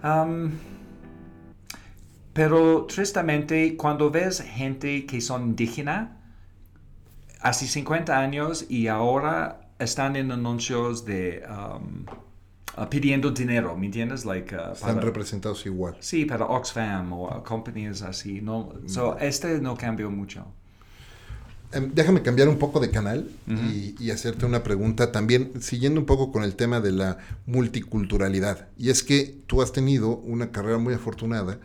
[0.04, 0.52] Um,
[2.38, 6.20] pero tristemente, cuando ves gente que son indígena,
[7.42, 12.06] hace 50 años y ahora están en anuncios de um,
[12.80, 14.24] uh, pidiendo dinero, ¿me entiendes?
[14.24, 15.98] Like, uh, Están para- representados igual.
[16.00, 18.40] Sí, para Oxfam o uh, compañías así.
[18.40, 20.46] No, so, este no cambió mucho.
[21.72, 26.06] Em, déjame cambiar un poco de canal y, y, hacerte una pregunta también, siguiendo un
[26.06, 28.68] poco con el tema de la multiculturalidad.
[28.78, 31.60] Y es que tú has tenido una carrera muy afortunada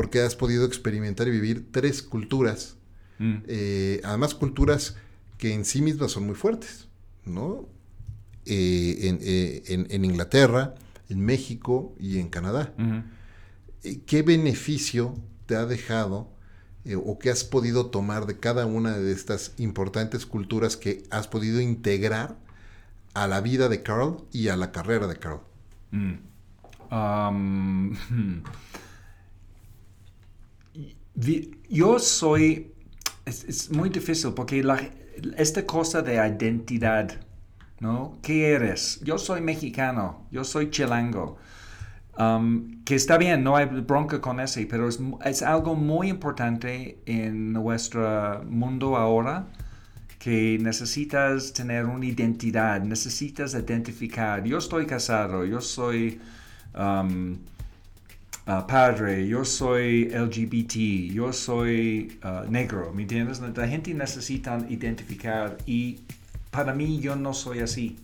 [0.00, 2.78] porque has podido experimentar y vivir tres culturas.
[3.18, 3.34] Mm.
[3.46, 4.96] Eh, además, culturas
[5.36, 6.88] que en sí mismas son muy fuertes,
[7.26, 7.68] ¿no?
[8.46, 10.74] Eh, eh, en, en, Inglaterra,
[11.10, 12.72] en México y en Canadá.
[14.06, 16.30] ¿Qué beneficio te ha dejado
[17.04, 21.60] o qué has podido tomar de cada una de estas importantes culturas que has podido
[21.60, 22.38] integrar
[23.12, 25.40] a la vida de Carl y a la carrera de Carl?
[25.90, 26.14] Mm.
[26.90, 27.96] Um,
[31.68, 32.72] yo soy,
[33.24, 34.80] es, muy difícil porque la,
[35.36, 37.20] esta cosa de identidad,
[37.78, 38.18] ¿no?
[38.22, 39.00] ¿Qué eres?
[39.02, 41.38] Yo soy mexicano, yo soy chilango.
[42.18, 46.98] Um, que está bien, no hay bronca con ese, pero es, es, algo muy importante
[47.06, 49.46] en nuestro mundo ahora
[50.18, 54.44] que necesitas tener una identidad, necesitas identificar.
[54.44, 56.20] Yo estoy casado, yo soy
[56.74, 57.38] um,
[58.50, 63.40] uh, padre, yo soy LGBT, yo soy uh, negro, ¿me entiendes?
[63.40, 66.00] La gente necesita identificar y
[66.50, 67.96] para mí yo no soy así.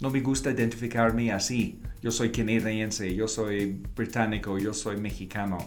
[0.00, 1.78] No me gusta identificarme así.
[2.02, 5.58] Yo soy canadiense, yo soy británico, yo soy mexicano,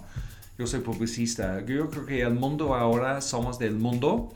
[0.57, 1.63] yo soy publicista.
[1.63, 4.33] Yo creo que el mundo ahora somos del mundo.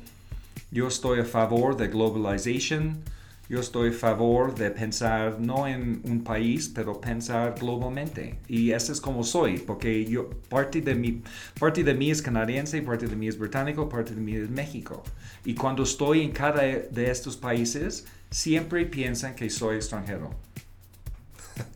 [0.70, 3.02] Yo estoy a favor de globalization
[3.50, 8.40] yo estoy a favor de pensar no en un país, pero pensar globalmente.
[8.48, 11.22] Y eso es como soy, porque yo, parte de, mi,
[11.60, 15.04] parte de mí es canadiense, parte de mí es británico, parte de mí es México.
[15.46, 20.30] Y cuando estoy en cada de estos países, siempre piensan que soy extranjero.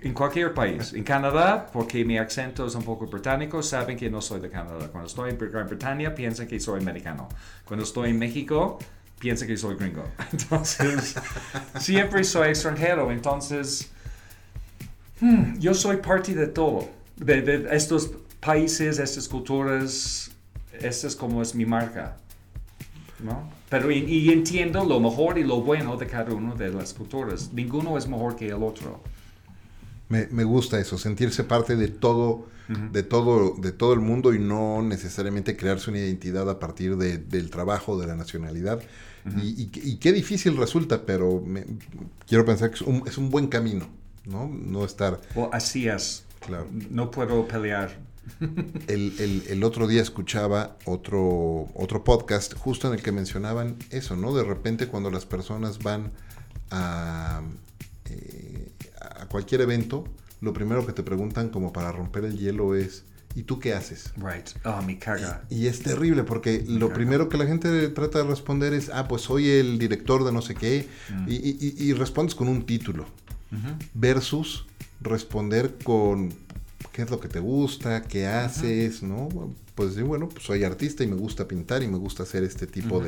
[0.01, 0.93] En cualquier país.
[0.93, 4.89] En Canadá, porque mi acento es un poco británico, saben que no soy de Canadá.
[4.89, 7.29] Cuando estoy en Gran Bretaña, piensan que soy americano.
[7.65, 8.77] Cuando estoy en México,
[9.21, 10.03] piensa que soy gringo.
[10.31, 11.15] Entonces,
[11.79, 13.11] siempre soy extranjero.
[13.11, 13.89] Entonces,
[15.21, 16.89] hmm, yo soy parte de todo.
[17.15, 20.31] De, estos países, estas culturas,
[20.73, 22.17] esta es como es mi marca.
[23.19, 23.47] ¿no?
[23.69, 27.53] Pero y, entiendo lo mejor y lo bueno de cada uno de las culturas.
[27.53, 28.99] Ninguno es mejor que el otro.
[30.09, 34.39] Me, me gusta eso, sentirse parte de todo, de todo, de todo el mundo y
[34.39, 38.81] no necesariamente crearse una identidad a partir de, del trabajo, de la nacionalidad
[39.43, 41.43] y, qué difícil resulta, pero
[42.27, 43.87] quiero pensar que es un, es un, buen camino,
[44.25, 44.47] ¿no?
[44.47, 45.19] No estar...
[45.35, 46.25] O así es.
[46.39, 46.67] Claro.
[46.89, 47.99] No puedo pelear.
[48.87, 54.15] El, el, el, otro día escuchaba otro, otro podcast justo en el que mencionaban eso,
[54.15, 54.33] ¿no?
[54.35, 56.11] De repente cuando las personas van
[56.69, 57.41] a,
[58.05, 60.05] eh, a cualquier evento,
[60.41, 64.11] lo primero que te preguntan como para romper el hielo es ¿Y tú qué haces?
[64.17, 64.49] Right.
[64.65, 65.43] Oh, mi caga.
[65.49, 69.21] Y, es terrible porque lo primero que la gente trata de responder es, ah, pues
[69.21, 71.25] soy el director de no sé qué, mm.
[71.29, 73.05] y, respondes con un título,
[73.93, 74.65] versus
[75.01, 76.33] responder con
[76.91, 79.29] qué es lo que te gusta, qué haces, ¿no?
[79.75, 83.01] Pues bueno, pues soy artista y me gusta pintar y me gusta hacer este tipo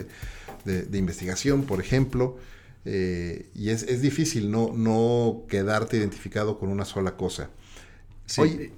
[0.66, 2.38] de, investigación, por ejemplo.
[2.86, 7.50] Eh, y es, es, difícil no, no quedarte identificado con una sola cosa.
[8.26, 8.72] Sí.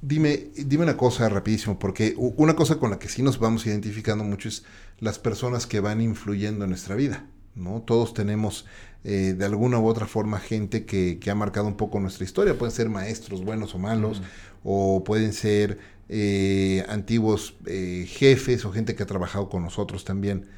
[0.00, 4.24] Dime, dime una cosa rapidísimo, porque una cosa con la que sí nos vamos identificando
[4.24, 4.64] mucho es
[4.98, 7.82] las personas que van influyendo en nuestra vida, ¿no?
[7.82, 8.66] Todos tenemos
[9.04, 12.74] eh, de alguna u otra forma gente que, ha marcado un poco nuestra historia, pueden
[12.74, 14.22] ser maestros buenos o malos,
[14.64, 20.48] o pueden ser eh, antiguos eh, jefes o gente que ha trabajado con nosotros también.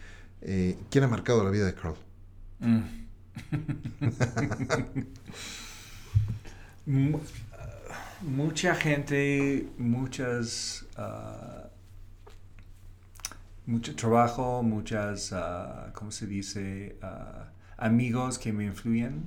[0.90, 1.96] ¿Quién ha marcado la vida de Carl?
[2.64, 2.80] Mm.
[8.22, 11.68] mucha gente, muchas, uh,
[13.66, 16.96] mucho trabajo, muchas, uh, ¿cómo se dice?
[17.76, 19.26] Amigos que me influyen.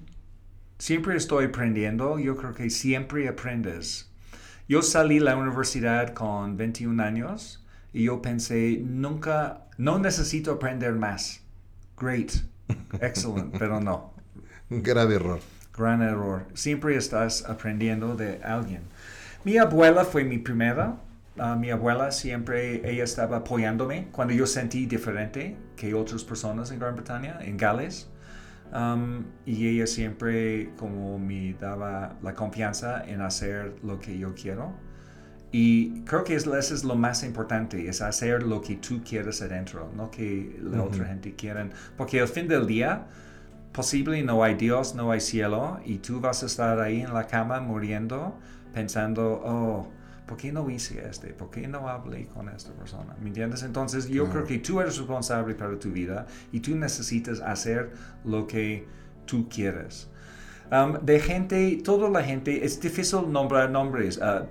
[0.79, 4.09] Siempre estoy aprendiendo, yo creo que siempre aprendes.
[4.67, 10.93] Yo salí de la universidad con 21 años y yo pensé, nunca, no necesito aprender
[10.93, 11.41] más.
[11.99, 12.31] Great,
[13.01, 14.13] excellent, pero no.
[14.69, 15.39] Un grave error.
[15.75, 16.45] Gran error.
[16.53, 18.81] Siempre estás aprendiendo de alguien.
[19.43, 20.97] Mi abuela fue mi primera.
[21.39, 26.79] Ah, mi abuela siempre, ella estaba apoyándome cuando yo sentí diferente que otras personas en
[26.79, 28.09] Gran Bretaña, en Gales.
[28.73, 34.73] Um, y ella siempre como me daba la confianza en hacer lo que yo quiero.
[35.59, 39.89] Y creo que eso es lo más importante, es hacer lo que tú quieres adentro,
[39.95, 41.67] no que la otra gente quiera.
[41.97, 43.07] Porque al fin del día,
[43.71, 47.25] posible no hay Dios, no hay cielo y tú vas a estar ahí en la
[47.25, 48.37] cama muriendo
[48.71, 49.87] pensando, oh,
[50.27, 51.33] ¿por qué no hice este?
[51.33, 53.15] ¿Por qué no hablé con esta persona?
[53.19, 53.63] ¿Me entiendes?
[53.63, 57.89] Entonces yo creo que tú eres responsable para tu vida y tú necesitas hacer
[58.23, 58.85] lo que
[59.25, 60.07] tú quieres.
[60.71, 64.19] Um, de gente, toda la gente, es difícil nombrar nombres.
[64.19, 64.45] Uh,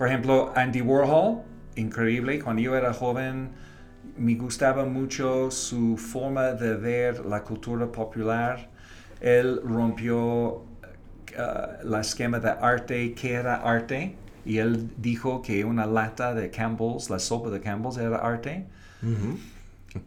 [0.00, 1.42] por ejemplo, Andy Warhol,
[1.76, 2.40] increíble.
[2.40, 3.50] Cuando yo era joven,
[4.16, 8.70] me gustaba mucho su forma de ver la cultura popular.
[9.20, 10.64] Él rompió uh,
[11.84, 17.10] la esquema de arte, que era arte, y él dijo que una lata de Campbell's,
[17.10, 18.64] la sopa de Campbell's era arte.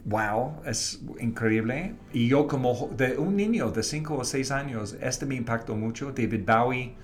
[0.05, 1.93] Wow, es increíble.
[2.13, 6.11] Y yo como de un niño de 5 o 6 años, este me impactó mucho.
[6.13, 6.95] David Bowie,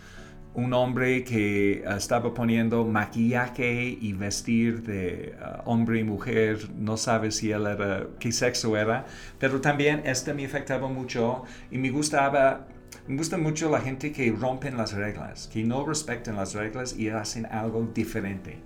[0.60, 6.97] un hombre que uh, estaba poniendo maquillaje y vestir de uh, hombre y mujer, no
[6.97, 9.05] sabe si él era, qué sexo era,
[9.39, 12.68] pero también este me afectaba mucho y me gustaba,
[13.07, 17.10] me gusta mucho la gente que rompen las reglas, que no respetan las reglas y
[17.10, 18.57] hacen algo diferente.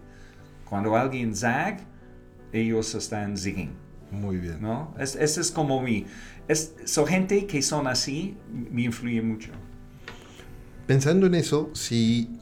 [0.68, 1.78] Cuando alguien zag,
[2.52, 3.72] ellos están zigging.
[4.12, 4.62] Muy bien.
[4.62, 4.94] ¿no?
[4.98, 6.06] Es, ese es como mi...
[6.48, 9.52] Es, so gente que son así me influye mucho.
[10.88, 12.39] Pensando en eso, si,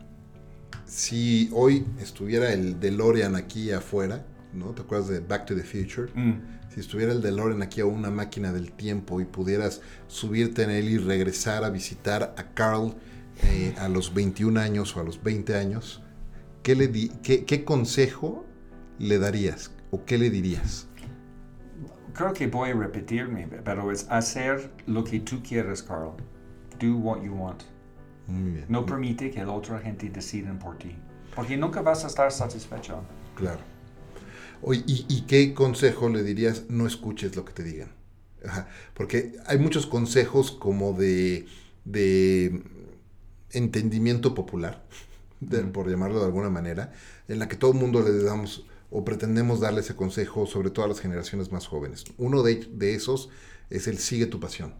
[0.85, 4.71] si hoy estuviera el DeLorean aquí afuera, ¿no?
[4.71, 6.11] ¿Te acuerdas de Back to the Future?
[6.15, 6.59] Mm.
[6.73, 10.89] Si estuviera el DeLorean aquí a una máquina del tiempo y pudieras subirte en él
[10.89, 12.95] y regresar a visitar a Carl
[13.43, 16.01] eh, a los 21 años o a los 20 años,
[16.63, 18.45] ¿qué, le di qué, qué consejo
[18.97, 20.87] le darías o qué le dirías?
[22.13, 26.13] Creo que voy a repetirme, pero es hacer lo que tú quieres, Carl.
[26.79, 27.63] Do what you want.
[28.27, 28.65] Muy bien.
[28.69, 30.95] No permite que la otra gente decida por ti.
[31.35, 33.01] Porque nunca vas a estar satisfecho.
[33.35, 33.59] Claro.
[34.61, 36.65] Oye, ¿y, y qué consejo le dirías?
[36.69, 37.91] No escuches lo que te digan.
[38.45, 41.45] Ajá, Porque hay muchos consejos como de,
[41.85, 42.63] de
[43.51, 44.83] entendimiento popular,
[45.39, 46.93] de- por llamarlo de alguna manera,
[47.27, 50.85] en la que todo el mundo le damos o pretendemos darle ese consejo, sobre todo
[50.85, 52.03] a las generaciones más jóvenes.
[52.17, 53.29] Uno de, de esos
[53.69, 54.73] es el sigue tu pasión.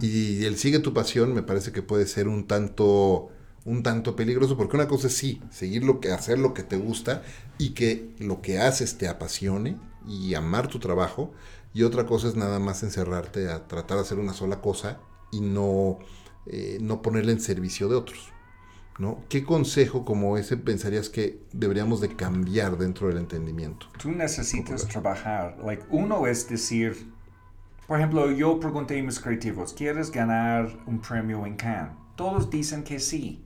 [0.00, 3.30] Y el sigue tu pasión me parece que puede ser un tanto
[3.64, 6.76] un tanto peligroso porque una cosa es sí, seguir lo que hacer lo que te
[6.76, 7.22] gusta
[7.58, 11.32] y que lo que haces te apasione y amar tu trabajo
[11.74, 15.00] y otra cosa es nada más encerrarte a tratar de hacer una sola cosa
[15.32, 15.98] y no
[16.46, 18.32] eh, no ponerla en servicio de otros.
[18.98, 19.22] ¿No?
[19.28, 23.88] ¿Qué consejo como ese pensarías que deberíamos de cambiar dentro del entendimiento?
[23.98, 25.58] Tú necesitas trabajar.
[25.62, 27.12] Like, uno es decir,
[27.86, 31.92] por ejemplo, yo pregunté a mis creativos, ¿quieres ganar un premio en Cannes?
[32.16, 33.44] Todos dicen que sí.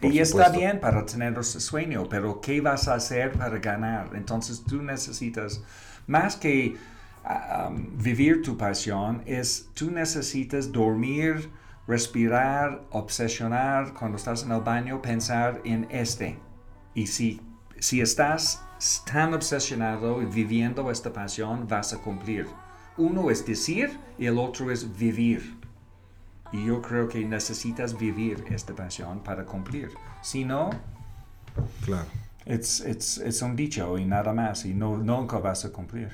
[0.00, 0.58] Por y está supuesto.
[0.58, 4.10] bien para tener ese sueño, pero ¿qué vas a hacer para ganar?
[4.14, 5.62] Entonces tú necesitas,
[6.08, 6.76] más que
[7.24, 11.50] ah, um, vivir tu pasión, es tú necesitas dormir,
[11.86, 16.36] respirar, obsesionar, cuando estás en el baño, pensar en este.
[16.94, 17.40] Y si,
[17.78, 18.60] si estás
[19.06, 22.48] tan obsesionado y viviendo esta pasión, vas a cumplir.
[22.96, 25.56] Uno es decir y el otro es vivir.
[26.52, 29.90] Y yo creo que necesitas vivir esta pasión para cumplir.
[30.22, 30.70] Si no,
[31.84, 32.06] Claro.
[32.44, 34.64] es it's, it's un dicho y nada más.
[34.64, 36.10] Y no, nunca vas a cumplir.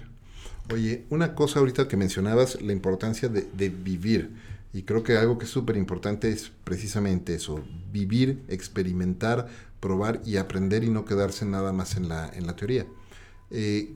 [0.72, 4.36] Oye, una cosa ahorita que mencionabas, la importancia de, de vivir.
[4.72, 9.48] Y creo que algo que es súper importante es precisamente eso, vivir, experimentar,
[9.80, 12.86] probar y aprender y no quedarse nada más en la, en la teoría.
[13.50, 13.94] Eh,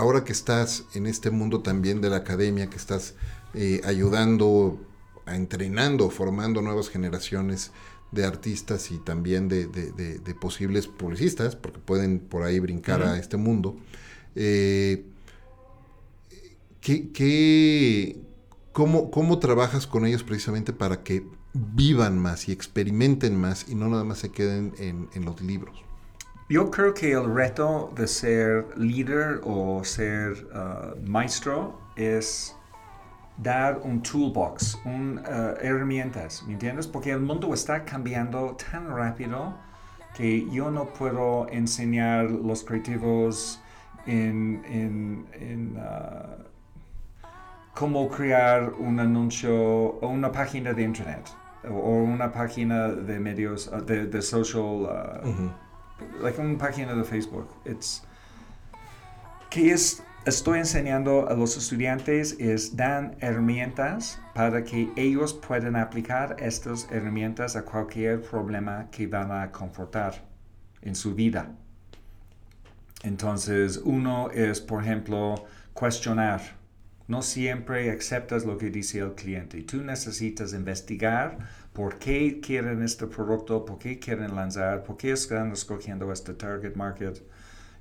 [0.00, 3.14] ahora que estás en este mundo también de la academia, que estás
[3.54, 4.80] eh, ayudando,
[5.26, 7.70] entrenando, formando nuevas generaciones
[8.12, 13.02] de artistas y también de, de- de- de posibles publicistas, porque pueden por ahí brincar
[13.02, 13.76] a este mundo.
[14.34, 15.04] Eh,
[16.80, 18.20] ¿qué, qué-
[18.72, 23.88] cómo, cómo trabajas con ellos precisamente para que vivan más y experimenten más y no
[23.88, 25.84] nada más se queden en, en los libros?
[26.50, 32.56] Yo creo que el reto de ser líder o ser uh, maestro es
[33.36, 36.88] dar un toolbox, un, uh, herramientas, ¿me entiendes?
[36.88, 39.54] Porque el mundo está cambiando tan rápido
[40.12, 43.60] que yo no puedo enseñar los creativos
[44.06, 46.42] en, en, en, uh,
[47.76, 51.30] cómo crear un anuncio o una página de internet
[51.70, 54.64] o, una página de medios, uh, de, de social...
[54.64, 55.69] uh, Ujú.
[56.22, 57.48] Like una página de Facebook.
[57.64, 58.02] It's,
[59.50, 66.36] que es, estoy enseñando a los estudiantes es dan herramientas para que ellos puedan aplicar
[66.38, 70.24] estas herramientas a cualquier problema que van a confrontar
[70.82, 71.50] en su vida.
[73.02, 76.40] Entonces, uno es, por ejemplo, cuestionar.
[77.08, 79.62] No siempre aceptas lo que dice el cliente.
[79.62, 81.38] Tú necesitas investigar
[81.72, 86.74] por qué quieren este producto, por qué quieren lanzar, por qué están escogiendo este target
[86.74, 87.22] market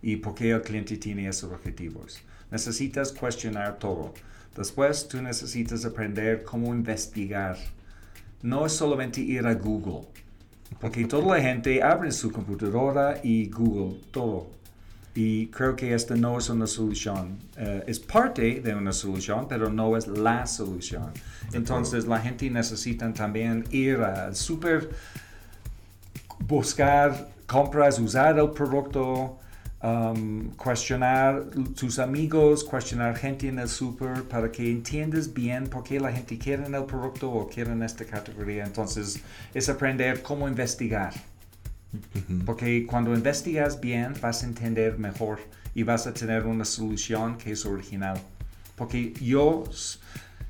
[0.02, 2.22] y por qué el cliente tiene esos objetivos.
[2.52, 4.14] Necesitas cuestionar todo.
[4.56, 7.58] Después tú necesitas aprender cómo investigar.
[8.42, 10.08] No es solamente ir a Google,
[10.80, 14.59] porque toda la gente abre su computadora y Google todo.
[15.16, 17.40] Y creo que esta no es una solución.
[17.58, 21.12] Eh, es parte de una solución, pero no es la solución.
[21.52, 24.90] Entonces la gente necesita también ir al super,
[26.48, 29.40] buscar compras, usar el producto,
[29.82, 31.46] um, cuestionar
[31.76, 36.38] tus amigos, cuestionar gente en el super para que entiendas bien por qué la gente
[36.38, 38.64] quiere el producto o quiere esta categoría.
[38.64, 39.20] Entonces
[39.54, 41.14] es aprender cómo investigar.
[42.46, 45.40] Porque cuando investigas bien vas a entender mejor
[45.74, 48.20] y vas a tener una solución que es original.
[48.76, 49.64] Porque yo,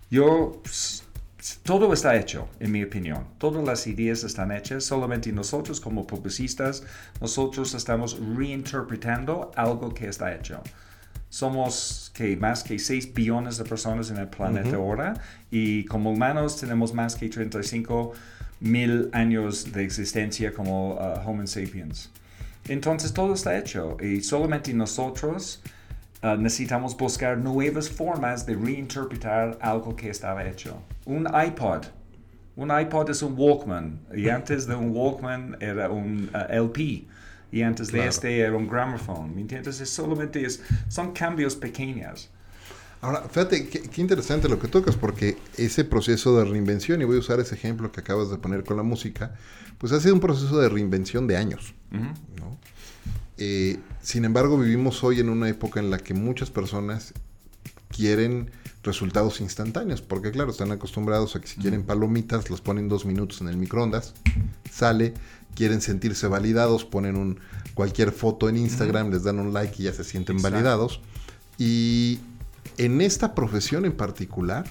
[0.09, 0.61] yo
[1.63, 3.25] todo está hecho, en mi opinión.
[3.37, 6.83] Todas las ideas están hechas, solamente nosotros como publicistas,
[7.21, 10.61] nosotros estamos reinterpretando algo que está hecho.
[11.29, 15.13] Somos que más que 6 billones de personas en el planeta ahora
[15.51, 18.13] y como humanos tenemos más que 35
[18.59, 22.11] mil años de existencia como uh, Homo sapiens.
[22.67, 25.61] Entonces todo está hecho y solamente nosotros
[26.21, 30.81] Uh, necesitamos buscar nuevas formas de reinterpretar algo que estaba hecho.
[31.05, 31.85] Un iPod.
[32.57, 37.05] Un iPod es un Walkman y antes de un Walkman era un uh, LP
[37.53, 39.33] y antes de este era un gramophone.
[39.33, 39.79] ¿Me entiendes?
[39.79, 42.29] Es solamente es, son cambios pequeños.
[43.01, 47.19] Ahora, fíjate, qué, interesante lo que tocas, porque ese proceso de reinvención, y voy a
[47.19, 49.35] usar ese ejemplo que acabas de poner con la música,
[49.77, 51.73] pues ha sido un proceso de reinvención de años.
[51.91, 52.57] ¿no?
[53.37, 57.13] Eh, sin embargo, vivimos hoy en una época en la que muchas personas
[57.87, 58.51] quieren
[58.83, 63.39] resultados instantáneos, porque claro, están acostumbrados a que si quieren palomitas, los ponen dos minutos
[63.39, 64.13] en el microondas,
[64.69, 65.13] sale,
[65.55, 67.39] quieren sentirse validados, ponen un,
[67.73, 71.01] cualquier foto en Instagram, les dan un like y ya se sienten validados.
[71.57, 72.19] Y
[72.77, 74.65] en esta profesión en particular,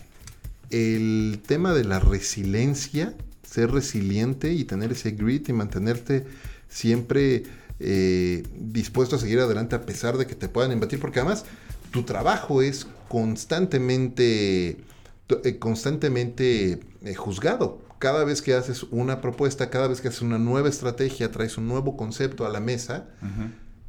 [0.71, 6.27] el tema de la resiliencia, ser resiliente y tener ese grit y mantenerte
[6.69, 7.45] siempre
[7.81, 11.45] eh, dispuesto a seguir adelante a pesar de que te puedan embatir, porque además
[11.91, 14.79] tu trabajo es constantemente,
[15.45, 17.81] eh, constantemente eh, juzgado.
[17.99, 21.67] Cada vez que haces una propuesta, cada vez que haces una nueva estrategia, traes un
[21.67, 23.07] nuevo concepto a la mesa,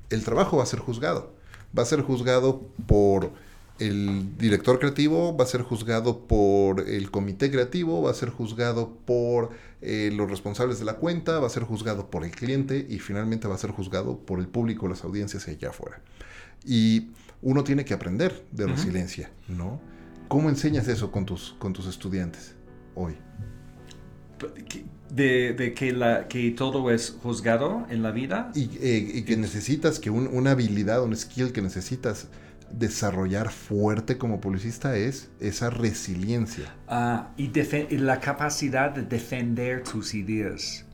[0.10, 1.36] el trabajo va a ser juzgado.
[1.78, 3.32] Va a ser juzgado por
[3.80, 8.98] el director creativo va a ser juzgado por el comité creativo, va a ser juzgado
[9.06, 9.52] por
[9.82, 13.48] eh, los responsables de la cuenta, va a ser juzgado por el cliente y finalmente
[13.48, 16.02] va a ser juzgado por el público, las audiencias allá afuera.
[16.66, 17.12] Y
[17.42, 19.80] uno tiene que aprender de resiliencia, ¿no?
[20.28, 22.56] ¿Cómo enseñas eso con tus, con tus estudiantes
[22.96, 23.16] hoy?
[25.10, 28.52] De, que, la, que todo es juzgado en la vida.
[28.54, 32.28] Y, eh, que necesitas, que una habilidad, un skill que necesitas
[32.72, 36.74] desarrollar fuerte como publicista es esa resiliencia.
[36.88, 37.50] Ah, y,
[37.98, 40.86] la capacidad de defender tus ideas.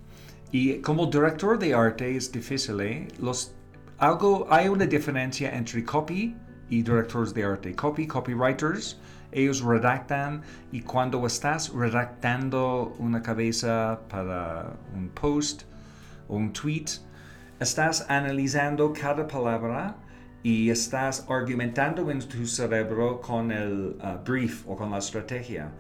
[0.52, 3.08] Y como director de arte es difícil, ¿eh?
[3.20, 3.54] Los,
[3.98, 6.36] algo, hay una diferencia entre copy
[6.70, 7.76] y directores de arte.
[7.76, 8.98] Copy, copywriters,
[9.32, 15.64] ellos redactan y cuando estás redactando una cabeza para un post
[16.28, 16.86] un tweet,
[17.60, 19.96] estás analizando cada palabra
[20.46, 25.72] y estás argumentando en tu cerebro con el uh, brief o con la estrategia.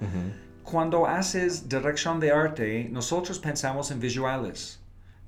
[0.63, 4.79] Cuando haces dirección de arte, nosotros pensamos en visuales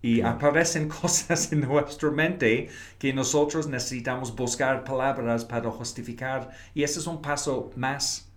[0.01, 6.99] y aparecen cosas en nuestra mente que nosotros necesitamos buscar palabras para justificar y ese
[6.99, 8.27] es un paso más.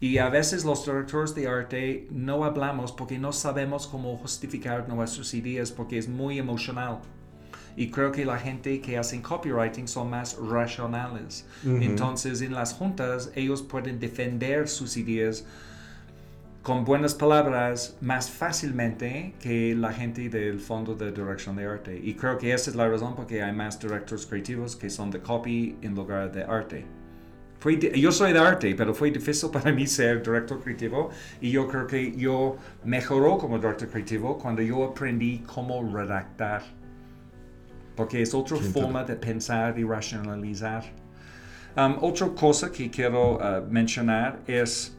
[0.00, 5.34] Y a veces los directores de arte no hablamos porque no sabemos cómo justificar nuestras
[5.34, 6.98] ideas porque es muy emocional.
[7.76, 11.46] Y creo que la gente que hacen copywriting son más racionales.
[11.64, 15.44] Entonces, en las juntas, ellos pueden defender sus ideas
[16.62, 22.00] con buenas palabras más fácilmente que la gente del fondo de dirección de arte.
[22.00, 25.10] Y creo que esa es la razón por qué hay más directores creativos que son
[25.10, 26.84] de copy en lugar de arte.
[27.58, 31.10] Fue yo soy de arte, pero fue difícil para mí ser director creativo
[31.40, 36.62] y yo creo que yo mejoró como director creativo cuando yo aprendí cómo redactar
[37.96, 40.84] porque es otra forma de pensar y racionalizar.
[41.76, 44.96] Um, otra cosa que quiero uh, mencionar es,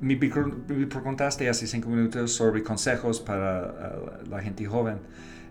[0.00, 4.98] me, preguntaste hace cinco minutos sobre consejos para uh, la gente joven.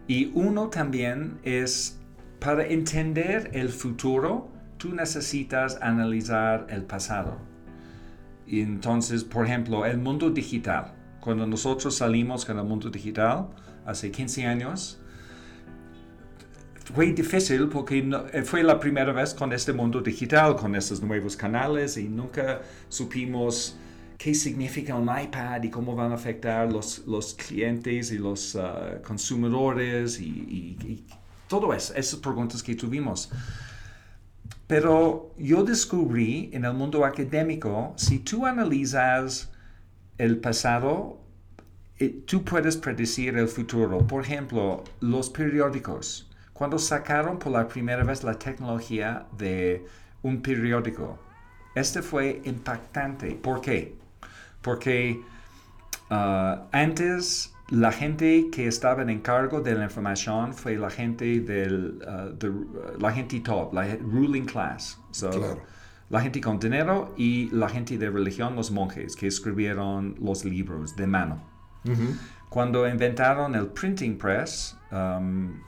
[0.07, 1.99] Y uno también es,
[2.39, 7.38] para entender el futuro, tú necesitas analizar el pasado.
[8.47, 10.97] entonces, por ejemplo, el mundo digital
[11.28, 13.49] cuando nosotros salimos con el mundo digital
[13.86, 14.97] hace 15 años,
[16.94, 21.02] fue difícil porque no- eh, fue la primera vez con este mundo digital, con estos
[21.02, 23.76] nuevos canales y nunca supimos
[24.18, 29.00] qué significa un iPad y cómo van a afectar los, los clientes y los ah,
[29.06, 31.06] consumidores y, y- y
[31.48, 33.30] todo eso, esas preguntas que tuvimos.
[34.68, 39.50] Pero yo descubrí en el mundo académico, si tú analizas
[40.18, 41.20] el pasado,
[42.00, 44.00] eh, tú puedes predecir el futuro.
[44.00, 46.30] Por ejemplo, los periódicos.
[46.58, 49.86] Cuando sacaron por la primera vez la tecnología de
[50.24, 51.20] un periódico,
[51.76, 53.36] este fue impactante.
[53.36, 53.95] ¿Por qué?
[54.64, 55.22] Porque
[56.10, 61.99] ah, antes la gente que estaba en encargo de la información fue la gente del
[61.99, 64.99] de, uh, la gente top, la ruling class.
[65.12, 65.62] So, Claro.
[66.10, 70.95] La gente con dinero y la gente de religión, los monjes que escribieron los libros
[70.95, 71.43] de mano.
[72.49, 75.60] Cuando inventaron el printing press, um,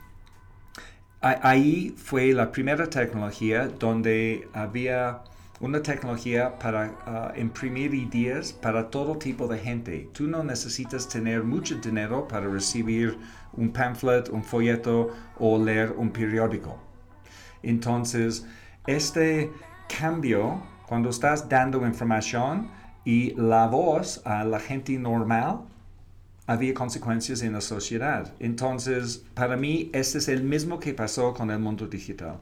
[1.21, 5.21] ahí fue la primera tecnología donde había
[5.59, 10.09] una tecnología para ah, imprimir ideas para todo tipo de gente.
[10.13, 13.17] Tú no necesitas tener mucho dinero para recibir
[13.53, 16.79] un pamphlet, un folleto o leer un periódico.
[17.61, 18.47] Entonces,
[18.87, 19.51] este
[19.99, 22.71] cambio, cuando estás dando información
[23.03, 25.61] y la voz a la gente normal,
[26.53, 28.33] había consecuencias en la sociedad.
[28.39, 32.37] Entonces, para mí, este es el mismo que pasó con el mundo digital.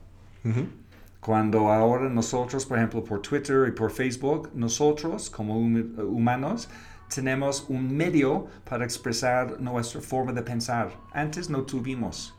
[1.19, 6.69] Cuando ahora nosotros, por ejemplo, por Twitter y por Facebook, nosotros como hum- humanos
[7.13, 10.89] tenemos un medio para expresar nuestra forma de pensar.
[11.13, 12.33] Antes no tuvimos.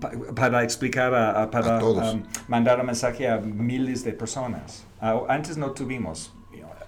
[0.00, 4.86] Pa- para explicar, a, a- para A um, mandar un mensaje a miles de personas.
[5.00, 6.32] Ah, antes no tuvimos.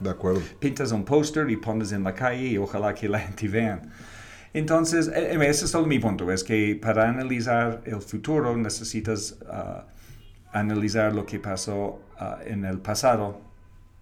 [0.01, 0.40] De acuerdo.
[0.59, 3.90] Pintas un póster y pones en la calle y ojalá que la gente vean.
[4.53, 9.36] Entonces, eh, eh, ese es todo mi punto, es que para analizar el futuro necesitas
[9.51, 9.86] ah,
[10.53, 13.40] analizar lo que pasó ah, en el pasado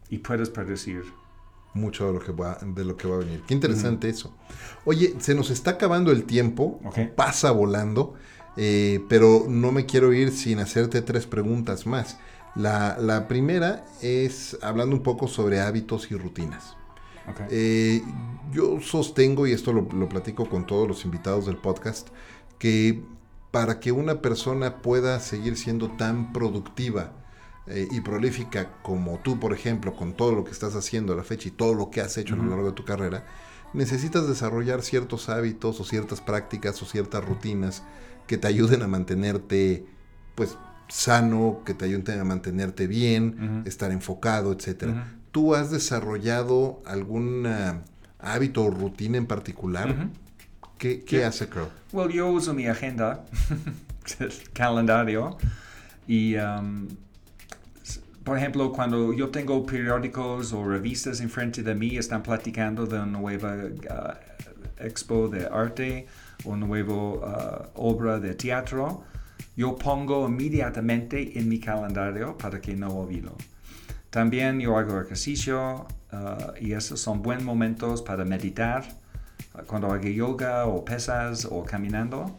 [0.09, 1.03] y puedes predecir.
[1.75, 3.43] Mucho de lo que va, de lo que va a venir.
[3.49, 4.33] Qué interesante eso.
[4.85, 7.01] Oye, se nos está acabando el tiempo, Ok.
[7.17, 8.15] pasa volando,
[8.57, 12.17] eh, pero no me quiero ir sin hacerte tres preguntas más.
[12.55, 16.77] La, la primera es hablando un poco sobre hábitos y rutinas.
[17.31, 17.47] Okay.
[17.51, 18.03] Eh,
[18.53, 22.09] yo sostengo, y esto lo, lo platico con todos los invitados del podcast,
[22.59, 23.03] que
[23.51, 27.13] para que una persona pueda seguir siendo tan productiva
[27.67, 31.25] eh, y prolífica como tú, por ejemplo, con todo lo que estás haciendo a la
[31.25, 33.27] fecha y todo lo que has hecho a lo largo de tu carrera,
[33.73, 37.85] necesitas desarrollar ciertos hábitos o ciertas prácticas o ciertas rutinas
[38.27, 39.87] que te ayuden a mantenerte,
[40.35, 40.59] pues,
[40.89, 44.93] sano, que te ayuden a mantenerte bien, estar enfocado, etcétera.
[44.93, 45.01] Ujú.
[45.33, 47.81] ¿Tú has desarrollado algún ah,
[48.21, 50.09] hábito o rutina en particular?
[50.79, 51.23] ¿Qué, qué Sí.
[51.23, 51.69] hace Carl?
[51.93, 53.25] Well, yo uso mi agenda,
[54.21, 55.37] el calendario,
[56.07, 56.89] y um,
[58.23, 63.07] por ejemplo, cuando yo tengo periódicos o revistas enfrente de mí, están platicando de una
[63.07, 66.07] nueva uh, expo de arte
[66.45, 69.05] o una nueva uh, obra de teatro,
[69.57, 73.37] yo pongo inmediatamente en mi calendario para que no olvido.
[74.11, 78.85] También yo hago ejercicio uh, y esos son buenos momentos para meditar
[79.67, 82.37] cuando hago yoga o pesas o caminando.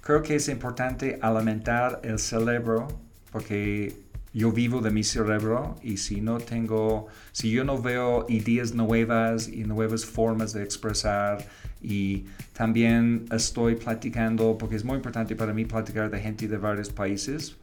[0.00, 2.88] Creo que es importante alimentar el cerebro
[3.32, 4.03] porque
[4.34, 9.48] yo vivo de mi cerebro y si no tengo, si yo no veo ideas nuevas
[9.48, 11.46] y nuevas formas de expresar
[11.80, 16.90] y también estoy platicando, porque es muy importante para mí platicar de gente de varios
[16.90, 17.54] países,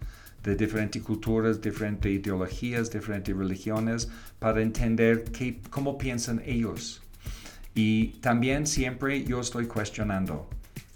[0.43, 4.09] de diferentes culturas, diferentes ideologías, diferentes religiones,
[4.39, 7.01] para entender qué, cómo piensan ellos.
[7.75, 10.47] Y también siempre yo estoy cuestionando.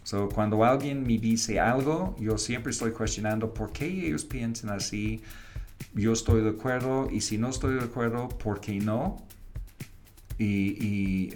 [0.03, 5.21] So, cuando alguien me dice algo, yo siempre estoy cuestionando por qué ellos piensan así.
[5.93, 9.17] Yo estoy de acuerdo y si no estoy de acuerdo, ¿por qué no?
[10.37, 10.45] Y,
[10.85, 11.33] y,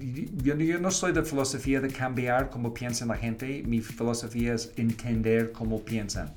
[0.00, 3.62] y- yo, yo no soy de filosofía de cambiar cómo piensa la gente.
[3.66, 6.34] Mi filosofía es entender cómo piensan.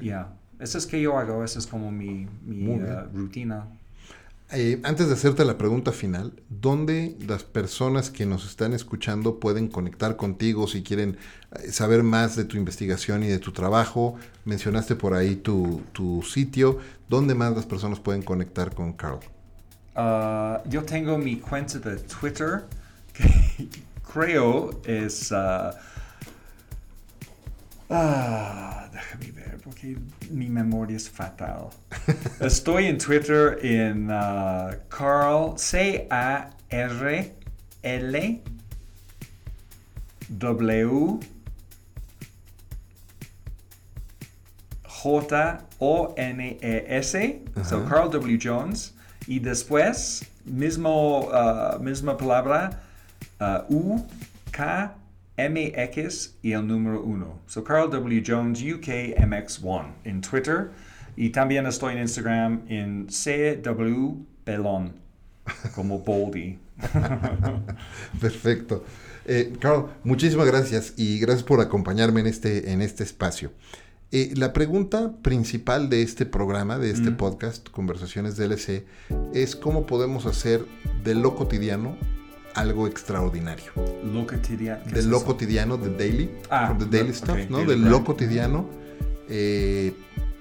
[0.00, 3.66] Ya, eso es que yo hago, eso es como mi, mi ah, rutina.
[4.52, 9.66] Eh, antes de hacerte la pregunta final, ¿dónde las personas que nos están escuchando pueden
[9.68, 11.18] conectar contigo si quieren
[11.52, 14.14] eh, saber más de tu investigación y de tu trabajo?
[14.44, 16.78] Mencionaste por ahí tu, tu sitio.
[17.08, 19.18] ¿Dónde más las personas pueden conectar con Carl?
[19.96, 22.64] Ah, yo tengo mi cuenta de Twitter,
[23.12, 23.68] que
[24.12, 25.32] creo es...
[25.32, 25.72] ah,
[27.90, 29.96] ah, déjame ver, porque
[30.30, 31.70] mi memoria es fatal.
[32.40, 37.34] Estoy en Twitter en ah, Carl, C-A-R-L,
[37.82, 38.42] L
[40.28, 41.20] W
[44.84, 47.84] J O N E S, so.
[47.88, 48.38] Carl W.
[48.40, 48.94] Jones,
[49.26, 52.70] y después mismo uh, misma palabra
[53.40, 54.06] uh, U
[54.52, 54.94] K
[55.36, 57.40] M X y el número 1.
[57.46, 58.22] So Carl W.
[58.26, 60.70] Jones UK MX1 en Twitter
[61.16, 64.92] y también estoy en Instagram en CW Belón
[65.74, 66.58] como Boldy.
[68.20, 68.84] Perfecto.
[69.26, 73.52] Eh, Carl, muchísimas gracias y gracias por acompañarme en este, en este espacio.
[74.12, 77.16] Eh, la pregunta principal de este programa, de este Mm.
[77.16, 78.84] podcast, Conversaciones DLC,
[79.34, 80.64] es cómo podemos hacer
[81.02, 81.96] de lo cotidiano
[82.56, 83.72] algo extraordinario.
[84.12, 84.82] Lo cotidiano.
[84.84, 85.26] ¿qué De es lo eso?
[85.26, 87.58] cotidiano, de daily, Ah, from the daily stuff, ¿no?
[87.64, 88.66] De lo cotidiano,
[89.28, 89.94] eh,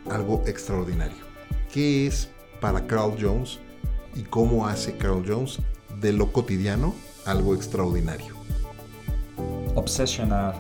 [0.10, 1.24] algo extraordinario.
[1.72, 2.30] ¿Qué es
[2.62, 3.60] para Carl Jones
[4.16, 5.60] y cómo hace Carl Jones
[6.02, 6.96] de lo cotidiano
[7.26, 8.34] algo extraordinario?
[9.76, 10.56] Obsesionar.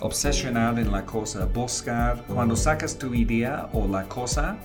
[0.00, 1.44] Obsesionar en la cosa.
[1.46, 2.24] Buscar.
[2.26, 4.56] Cuando sacas tu idea o la cosa,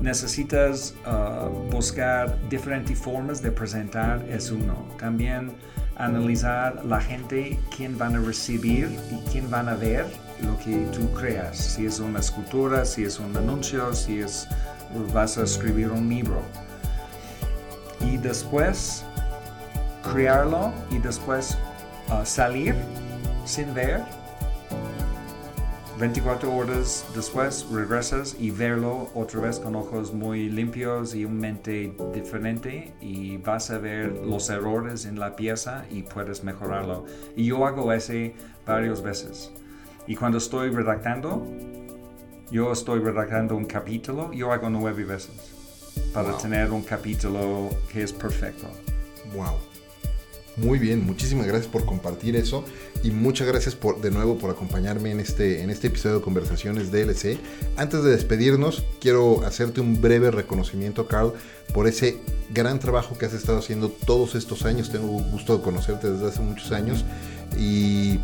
[0.00, 4.86] necesitas uh, buscar diferentes formas de presentar es uno.
[4.98, 5.52] También
[5.96, 10.06] analizar la gente, quién van a recibir y quién van a ver
[10.42, 11.56] lo que tú creas.
[11.56, 14.46] Si es una escultura, si es un anuncio, si es
[15.12, 16.40] vas a escribir un libro.
[18.00, 19.04] Y después
[20.02, 21.56] crearlo y después
[22.08, 22.74] uh, salir
[23.44, 24.02] sin ver.
[25.98, 31.94] 24 horas después regresas y verlo otra vez con ojos muy limpios y un mente
[32.12, 37.06] diferente y vas a ver los errores en la pieza y puedes mejorarlo.
[37.34, 38.34] Y yo hago ese
[38.66, 39.50] varias veces.
[40.06, 41.46] Y cuando estoy redactando,
[42.50, 45.52] yo estoy redactando un capítulo, yo hago nueve veces
[46.12, 46.38] para Wow.
[46.40, 48.66] tener un capítulo que es perfecto.
[49.34, 49.54] Wow.
[50.56, 52.64] Muy bien, muchísimas gracias por compartir eso
[53.02, 56.90] y muchas gracias por, de nuevo por acompañarme en este, en este episodio de Conversaciones
[56.90, 57.38] DLC.
[57.76, 61.34] Antes de despedirnos, quiero hacerte un breve reconocimiento, Carl,
[61.74, 62.16] por ese
[62.54, 64.90] gran trabajo que has estado haciendo todos estos años.
[64.90, 67.04] Tengo gusto de conocerte desde hace muchos años
[67.58, 68.18] y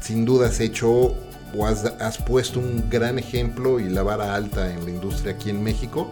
[0.00, 1.16] sin duda has hecho
[1.56, 5.50] o has, has puesto un gran ejemplo y la vara alta en la industria aquí
[5.50, 6.08] en México.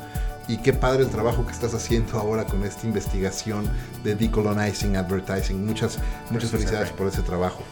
[0.49, 3.69] Y qué padre el trabajo que estás haciendo ahora con esta investigación
[4.03, 5.65] de decolonizing advertising.
[5.65, 5.99] Muchas,
[6.31, 7.63] muchas felicidades por ese trabajo.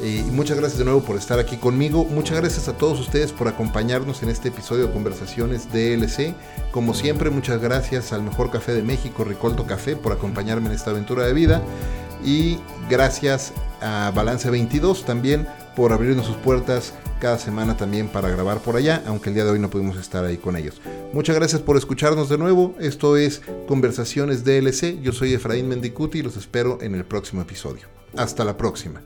[0.00, 2.04] Y muchas gracias de nuevo por estar aquí conmigo.
[2.04, 6.34] Muchas gracias a todos ustedes por acompañarnos en este episodio de Conversaciones DLC.
[6.70, 10.90] Como siempre, muchas gracias al Mejor Café de México, Ricolto Café, por acompañarme en esta
[10.90, 11.62] aventura de vida.
[12.24, 12.58] Y
[12.88, 15.48] gracias a Balance 22 también
[15.78, 19.52] por abrirnos sus puertas cada semana también para grabar por allá, aunque el día de
[19.52, 20.80] hoy no pudimos estar ahí con ellos.
[21.12, 22.74] Muchas gracias por escucharnos de nuevo.
[22.80, 25.00] Esto es Conversaciones DLC.
[25.00, 27.86] Yo soy Efraín Mendicuti y los espero en el próximo episodio.
[28.16, 29.04] Hasta la próxima.